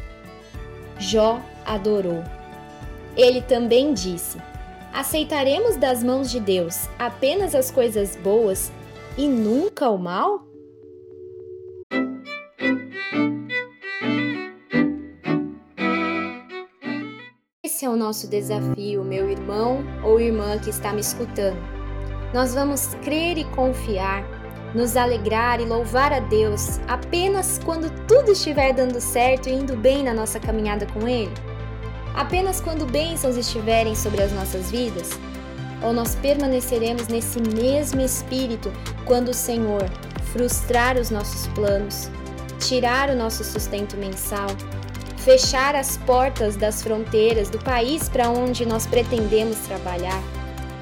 Jó 0.99 1.41
adorou. 1.67 2.23
Ele 3.17 3.43
também 3.43 3.93
disse: 3.93 4.39
Aceitaremos 4.93 5.77
das 5.77 6.03
mãos 6.03 6.31
de 6.31 6.41
Deus 6.41 6.89
apenas 6.99 7.55
as 7.55 7.71
coisas 7.71 8.17
boas 8.17 8.73
e 9.17 9.27
nunca 9.29 9.89
o 9.91 9.99
mal? 9.99 10.47
Esse 17.65 17.85
é 17.85 17.89
o 17.89 17.97
nosso 17.97 18.29
desafio, 18.29 19.05
meu 19.05 19.31
irmão 19.31 19.85
ou 20.03 20.21
irmã 20.21 20.59
que 20.59 20.71
está 20.71 20.93
me 20.93 21.01
escutando. 21.01 21.59
Nós 22.35 22.55
vamos 22.55 22.95
crer 23.05 23.39
e 23.39 23.45
confiar, 23.45 24.25
nos 24.75 24.97
alegrar 24.97 25.61
e 25.61 25.65
louvar 25.65 26.13
a 26.13 26.21
Deus 26.21 26.79
apenas 26.89 27.59
quando 27.65 27.89
tudo 28.07 28.33
estiver 28.33 28.73
dando 28.75 29.01
certo 29.01 29.49
e 29.49 29.53
indo 29.53 29.77
bem 29.77 30.03
na 30.03 30.13
nossa 30.13 30.41
caminhada 30.41 30.87
com 30.87 31.07
Ele? 31.07 31.33
Apenas 32.19 32.61
quando 32.61 32.85
bênçãos 32.85 33.37
estiverem 33.37 33.95
sobre 33.95 34.21
as 34.21 34.33
nossas 34.33 34.73
vidas? 34.73 35.11
Ou 35.81 35.93
nós 35.93 36.17
permaneceremos 36.17 37.07
nesse 37.07 37.41
mesmo 37.41 38.01
espírito 38.01 38.73
quando 39.05 39.29
o 39.29 39.35
Senhor 39.35 39.89
frustrar 40.33 40.97
os 40.97 41.11
nossos 41.11 41.47
planos, 41.49 42.11
tirar 42.59 43.09
o 43.09 43.15
nosso 43.15 43.45
sustento 43.45 43.97
mensal, 43.97 44.49
fechar 45.19 45.77
as 45.77 45.97
portas 45.99 46.57
das 46.57 46.83
fronteiras 46.83 47.51
do 47.51 47.59
país 47.61 48.09
para 48.09 48.29
onde 48.29 48.67
nós 48.67 48.85
pretendemos 48.85 49.57
trabalhar, 49.59 50.21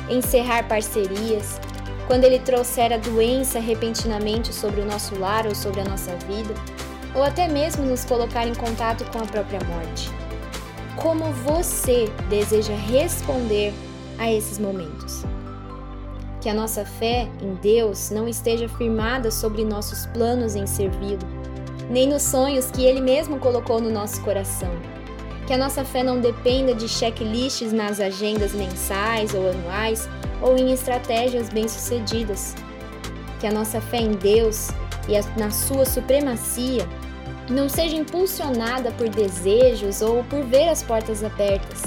encerrar 0.09 0.67
parcerias, 0.67 1.61
quando 2.07 2.25
ele 2.25 2.39
trouxer 2.39 2.95
a 2.95 2.97
doença 2.97 3.61
repentinamente 3.61 4.55
sobre 4.55 4.81
o 4.81 4.87
nosso 4.87 5.19
lar 5.19 5.47
ou 5.47 5.55
sobre 5.55 5.83
a 5.83 5.85
nossa 5.85 6.17
vida, 6.27 6.55
ou 7.15 7.23
até 7.23 7.47
mesmo 7.47 7.85
nos 7.85 8.07
colocar 8.07 8.47
em 8.47 8.55
contato 8.55 9.05
com 9.13 9.19
a 9.19 9.27
própria 9.27 9.61
morte 9.67 10.26
como 10.97 11.25
você 11.33 12.07
deseja 12.29 12.75
responder 12.75 13.73
a 14.19 14.33
esses 14.33 14.59
momentos. 14.59 15.25
Que 16.41 16.49
a 16.49 16.55
nossa 16.55 16.85
fé 16.85 17.29
em 17.43 17.55
Deus 17.55 18.11
não 18.11 18.29
esteja 18.29 18.69
firmada 18.69 19.31
sobre 19.31 19.65
nossos 19.65 20.07
planos 20.07 20.55
em 20.55 20.67
servi-lo, 20.67 21.27
nem 21.91 22.09
nos 22.09 22.23
sonhos 22.23 22.71
que 22.71 22.85
Ele 22.85 23.01
mesmo 23.01 23.39
colocou 23.39 23.81
no 23.81 23.91
nosso 23.91 24.21
coração. 24.23 24.71
Que 25.47 25.53
a 25.53 25.59
nossa 25.59 25.85
fé 25.85 26.03
não 26.03 26.21
dependa 26.21 26.75
de 26.75 26.89
checklists 26.89 27.73
nas 27.73 28.01
agendas 28.01 28.53
mensais 28.53 29.33
ou 29.33 29.49
anuais 29.49 30.09
ou 30.43 30.57
em 30.57 30.73
estratégias 30.73 31.49
bem-sucedidas. 31.49 32.55
Que 33.39 33.47
a 33.47 33.53
nossa 33.53 33.81
fé 33.81 33.99
em 33.99 34.13
Deus 34.13 34.71
e 35.09 35.39
na 35.39 35.51
Sua 35.51 35.85
supremacia 35.85 36.87
não 37.49 37.69
seja 37.69 37.97
impulsionada 37.97 38.91
por 38.93 39.09
desejos 39.09 40.03
ou 40.03 40.25
por 40.25 40.43
ver 40.43 40.69
as 40.69 40.83
portas 40.83 41.23
abertas. 41.23 41.83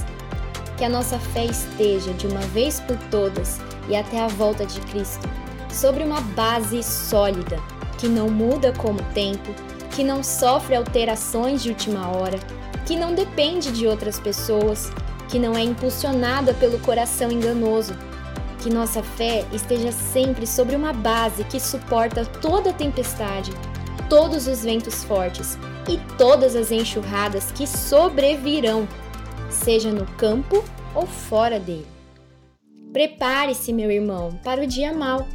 Que 0.78 0.86
a 0.86 0.90
nossa 0.90 1.20
fé 1.20 1.46
esteja, 1.46 2.14
de 2.14 2.28
uma 2.28 2.40
vez 2.40 2.80
por 2.80 2.98
todas 3.12 3.60
e 3.90 3.96
até 3.96 4.22
a 4.22 4.28
volta 4.28 4.66
de 4.66 4.80
Cristo, 4.82 5.28
sobre 5.70 6.04
uma 6.04 6.22
base 6.22 6.82
sólida, 6.82 7.60
que 7.98 8.08
não 8.08 8.30
muda 8.30 8.72
com 8.74 8.92
o 8.92 9.04
tempo, 9.14 9.54
que 9.92 10.04
não 10.04 10.24
sofre 10.24 10.76
alterações 10.76 11.62
de 11.62 11.70
última 11.70 12.08
hora, 12.08 12.40
que 12.86 12.96
não 12.96 13.14
depende 13.14 13.72
de 13.72 13.86
outras 13.86 14.20
pessoas, 14.20 14.92
que 15.28 15.38
não 15.38 15.56
é 15.56 15.62
impulsionada 15.62 16.54
pelo 16.54 16.80
coração 16.80 17.30
enganoso. 17.32 17.94
Que 18.60 18.70
nossa 18.70 19.02
fé 19.02 19.46
esteja 19.54 19.92
sempre 19.92 20.46
sobre 20.46 20.76
uma 20.76 20.92
base 20.92 21.44
que 21.46 21.60
suporta 21.60 22.26
toda 22.26 22.74
tempestade 22.74 23.54
todos 24.10 24.48
os 24.48 24.64
ventos 24.64 25.04
fortes 25.04 25.58
e 25.88 25.98
todas 26.18 26.56
as 26.56 26.72
enxurradas 26.72 27.52
que 27.52 27.68
sobrevirão, 27.68 28.88
seja 29.50 29.92
no 29.92 30.06
campo 30.18 30.64
ou 30.96 31.06
fora 31.06 31.60
dele. 31.60 31.88
Prepare-se, 32.92 33.72
meu 33.72 33.92
irmão, 33.92 34.40
para 34.44 34.64
o 34.64 34.68
dia 34.68 34.92
mau. 34.92 35.28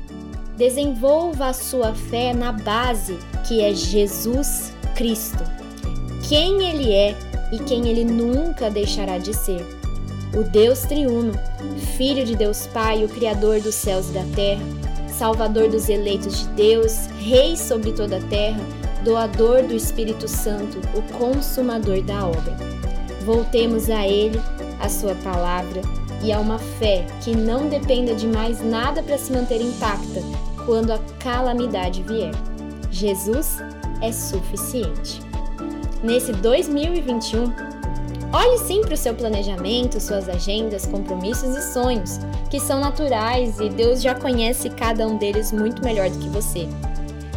Desenvolva 0.57 1.47
a 1.47 1.53
sua 1.53 1.95
fé 1.95 2.33
na 2.33 2.53
base 2.53 3.19
que 3.47 3.61
é 3.61 3.75
Jesus 3.75 4.73
Cristo, 4.95 5.43
quem 6.29 6.65
Ele 6.65 6.93
é 6.93 7.17
e 7.53 7.59
quem 7.59 7.89
Ele 7.89 8.05
nunca 8.05 8.71
deixará 8.71 9.19
de 9.19 9.35
ser. 9.35 9.65
O 10.37 10.43
Deus 10.43 10.81
triuno, 10.81 11.33
Filho 11.97 12.25
de 12.25 12.37
Deus 12.37 12.67
Pai, 12.69 13.05
o 13.05 13.09
Criador 13.09 13.61
dos 13.61 13.75
céus 13.75 14.09
e 14.09 14.13
da 14.13 14.25
terra, 14.35 14.65
Salvador 15.19 15.69
dos 15.69 15.89
eleitos 15.89 16.41
de 16.41 16.49
Deus, 16.49 17.07
Rei 17.19 17.57
sobre 17.57 17.93
toda 17.93 18.17
a 18.17 18.23
terra, 18.23 18.61
doador 19.05 19.63
do 19.63 19.75
Espírito 19.75 20.27
Santo, 20.27 20.79
o 20.95 21.03
consumador 21.19 22.03
da 22.03 22.27
obra. 22.27 22.57
Voltemos 23.25 23.89
a 23.89 24.07
Ele, 24.07 24.41
a 24.81 24.89
Sua 24.89 25.15
palavra 25.17 25.83
e 26.23 26.33
a 26.33 26.41
uma 26.41 26.59
fé 26.59 27.07
que 27.23 27.37
não 27.37 27.69
dependa 27.69 28.15
de 28.15 28.27
mais 28.27 28.61
nada 28.61 29.03
para 29.03 29.17
se 29.17 29.33
manter 29.33 29.61
intacta 29.61 30.21
quando 30.67 30.91
a 30.91 30.99
calamidade 31.21 32.03
vier. 32.03 32.33
Jesus 32.91 33.59
é 34.01 34.11
suficiente. 34.11 35.21
Nesse 36.03 36.33
2021, 36.33 37.53
olhe 38.35 38.59
sim 38.59 38.81
para 38.81 38.95
o 38.95 38.97
seu 38.97 39.15
planejamento, 39.15 40.01
suas 40.01 40.29
agendas, 40.29 40.85
compromissos 40.85 41.57
e 41.57 41.73
sonhos 41.73 42.19
que 42.51 42.59
são 42.59 42.81
naturais 42.81 43.61
e 43.61 43.69
Deus 43.69 44.03
já 44.03 44.13
conhece 44.15 44.69
cada 44.71 45.07
um 45.07 45.17
deles 45.17 45.53
muito 45.53 45.83
melhor 45.85 46.11
do 46.11 46.19
que 46.19 46.29
você. 46.29 46.69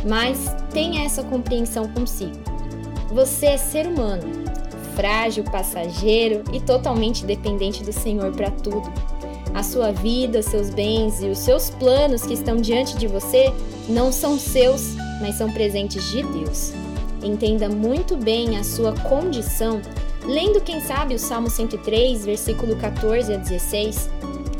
Mas 0.07 0.55
tenha 0.71 1.05
essa 1.05 1.23
compreensão 1.23 1.87
consigo. 1.89 2.37
Você 3.11 3.45
é 3.45 3.57
ser 3.57 3.85
humano, 3.85 4.23
frágil, 4.95 5.43
passageiro 5.43 6.43
e 6.51 6.59
totalmente 6.59 7.25
dependente 7.25 7.83
do 7.83 7.93
Senhor 7.93 8.31
para 8.31 8.49
tudo. 8.49 8.91
A 9.53 9.61
sua 9.61 9.91
vida, 9.91 10.41
seus 10.41 10.71
bens 10.71 11.21
e 11.21 11.27
os 11.27 11.37
seus 11.37 11.69
planos 11.69 12.23
que 12.23 12.33
estão 12.33 12.57
diante 12.57 12.97
de 12.97 13.07
você 13.07 13.53
não 13.87 14.11
são 14.11 14.37
seus, 14.37 14.95
mas 15.21 15.35
são 15.35 15.51
presentes 15.51 16.09
de 16.09 16.23
Deus. 16.23 16.73
Entenda 17.23 17.69
muito 17.69 18.15
bem 18.17 18.57
a 18.57 18.63
sua 18.63 18.93
condição 18.93 19.81
Lendo, 20.27 20.59
quem 20.59 20.81
sabe, 20.81 21.15
o 21.15 21.19
Salmo 21.19 21.49
103, 21.49 22.25
versículo 22.25 22.75
14 22.75 23.33
a 23.33 23.37
16, 23.37 24.09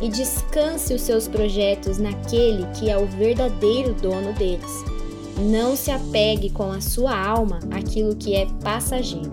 e 0.01 0.08
descanse 0.08 0.93
os 0.93 1.01
seus 1.01 1.27
projetos 1.27 1.97
naquele 1.97 2.65
que 2.67 2.89
é 2.89 2.97
o 2.97 3.06
verdadeiro 3.06 3.93
dono 3.93 4.32
deles. 4.34 4.71
Não 5.38 5.75
se 5.75 5.91
apegue 5.91 6.49
com 6.49 6.71
a 6.71 6.80
sua 6.80 7.19
alma 7.19 7.60
àquilo 7.71 8.15
que 8.15 8.34
é 8.34 8.47
passageiro. 8.63 9.32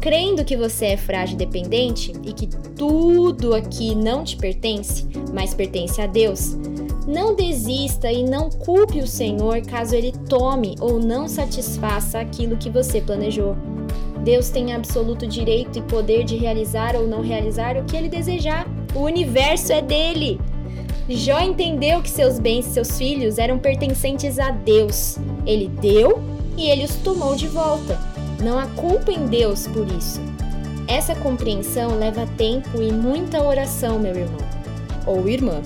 Crendo 0.00 0.44
que 0.44 0.56
você 0.56 0.86
é 0.86 0.96
frágil 0.96 1.36
dependente 1.36 2.12
e 2.24 2.32
que 2.32 2.46
tudo 2.74 3.54
aqui 3.54 3.94
não 3.94 4.24
te 4.24 4.36
pertence, 4.36 5.06
mas 5.34 5.52
pertence 5.52 6.00
a 6.00 6.06
Deus, 6.06 6.56
não 7.06 7.34
desista 7.34 8.10
e 8.10 8.24
não 8.24 8.48
culpe 8.48 9.00
o 9.00 9.06
Senhor 9.06 9.60
caso 9.62 9.94
ele 9.94 10.12
tome 10.28 10.76
ou 10.80 10.98
não 10.98 11.28
satisfaça 11.28 12.18
aquilo 12.18 12.56
que 12.56 12.70
você 12.70 13.02
planejou. 13.02 13.54
Deus 14.22 14.50
tem 14.50 14.72
absoluto 14.72 15.26
direito 15.26 15.78
e 15.78 15.82
poder 15.82 16.24
de 16.24 16.36
realizar 16.36 16.94
ou 16.96 17.06
não 17.06 17.22
realizar 17.22 17.76
o 17.76 17.84
que 17.84 17.96
ele 17.96 18.08
desejar. 18.08 18.66
O 18.94 19.00
universo 19.00 19.72
é 19.72 19.80
dele. 19.80 20.40
Jó 21.08 21.40
entendeu 21.40 22.00
que 22.02 22.10
seus 22.10 22.38
bens 22.38 22.66
e 22.66 22.70
seus 22.70 22.96
filhos 22.96 23.38
eram 23.38 23.58
pertencentes 23.58 24.38
a 24.38 24.50
Deus. 24.50 25.18
Ele 25.46 25.68
deu 25.80 26.22
e 26.56 26.68
ele 26.68 26.84
os 26.84 26.94
tomou 26.96 27.34
de 27.34 27.48
volta. 27.48 27.98
Não 28.42 28.58
há 28.58 28.66
culpa 28.68 29.10
em 29.10 29.26
Deus 29.26 29.66
por 29.66 29.86
isso. 29.88 30.20
Essa 30.86 31.14
compreensão 31.14 31.98
leva 31.98 32.26
tempo 32.36 32.82
e 32.82 32.92
muita 32.92 33.42
oração, 33.42 33.98
meu 33.98 34.14
irmão 34.14 34.60
ou 35.06 35.28
irmã, 35.28 35.60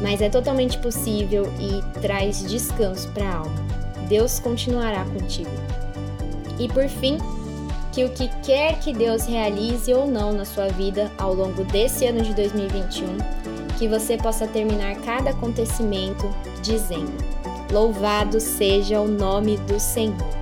mas 0.00 0.20
é 0.20 0.28
totalmente 0.28 0.78
possível 0.78 1.46
e 1.58 2.00
traz 2.00 2.44
descanso 2.48 3.08
para 3.10 3.28
a 3.28 3.36
alma. 3.38 3.70
Deus 4.08 4.40
continuará 4.40 5.04
contigo. 5.04 5.50
E 6.58 6.68
por 6.68 6.88
fim, 6.88 7.18
que 7.92 8.04
o 8.04 8.10
que 8.10 8.28
quer 8.42 8.78
que 8.78 8.92
Deus 8.92 9.26
realize 9.26 9.92
ou 9.92 10.06
não 10.06 10.32
na 10.32 10.44
sua 10.44 10.68
vida 10.68 11.10
ao 11.18 11.34
longo 11.34 11.64
desse 11.64 12.06
ano 12.06 12.22
de 12.22 12.34
2021, 12.34 13.16
que 13.78 13.88
você 13.88 14.16
possa 14.16 14.46
terminar 14.46 14.96
cada 14.96 15.30
acontecimento 15.30 16.28
dizendo: 16.62 17.12
Louvado 17.72 18.40
seja 18.40 19.00
o 19.00 19.08
nome 19.08 19.56
do 19.58 19.78
Senhor. 19.80 20.40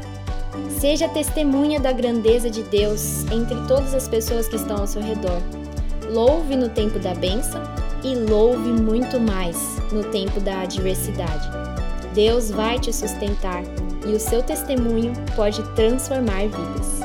Seja 0.78 1.08
testemunha 1.08 1.80
da 1.80 1.92
grandeza 1.92 2.50
de 2.50 2.62
Deus 2.62 3.24
entre 3.30 3.56
todas 3.66 3.94
as 3.94 4.08
pessoas 4.08 4.48
que 4.48 4.56
estão 4.56 4.78
ao 4.78 4.86
seu 4.86 5.02
redor. 5.02 5.40
Louve 6.10 6.56
no 6.56 6.68
tempo 6.68 6.98
da 6.98 7.14
bênção 7.14 7.62
e 8.02 8.14
louve 8.14 8.70
muito 8.70 9.18
mais 9.20 9.56
no 9.92 10.04
tempo 10.04 10.40
da 10.40 10.60
adversidade. 10.60 11.48
Deus 12.14 12.50
vai 12.50 12.78
te 12.78 12.92
sustentar 12.92 13.62
e 14.06 14.12
o 14.12 14.20
seu 14.20 14.42
testemunho 14.42 15.12
pode 15.36 15.62
transformar 15.74 16.48
vidas. 16.48 16.97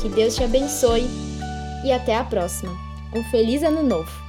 Que 0.00 0.08
Deus 0.08 0.36
te 0.36 0.44
abençoe 0.44 1.06
e 1.84 1.92
até 1.92 2.16
a 2.16 2.24
próxima. 2.24 2.72
Um 3.14 3.22
feliz 3.30 3.62
ano 3.62 3.82
novo! 3.82 4.28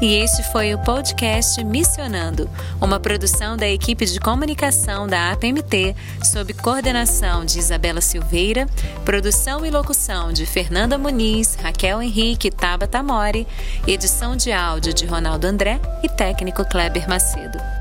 E 0.00 0.14
este 0.16 0.42
foi 0.42 0.74
o 0.74 0.78
podcast 0.78 1.64
Missionando, 1.64 2.50
uma 2.82 3.00
produção 3.00 3.56
da 3.56 3.66
equipe 3.66 4.04
de 4.04 4.20
comunicação 4.20 5.06
da 5.06 5.32
APMT, 5.32 5.96
sob 6.22 6.52
coordenação 6.52 7.46
de 7.46 7.58
Isabela 7.58 8.02
Silveira, 8.02 8.66
produção 9.06 9.64
e 9.64 9.70
locução 9.70 10.34
de 10.34 10.44
Fernanda 10.44 10.98
Muniz, 10.98 11.54
Raquel 11.54 12.02
Henrique 12.02 12.48
e 12.48 12.50
Tabata 12.50 13.02
Mori, 13.02 13.46
edição 13.86 14.36
de 14.36 14.52
áudio 14.52 14.92
de 14.92 15.06
Ronaldo 15.06 15.46
André 15.46 15.80
e 16.02 16.08
técnico 16.10 16.62
Kleber 16.66 17.08
Macedo. 17.08 17.75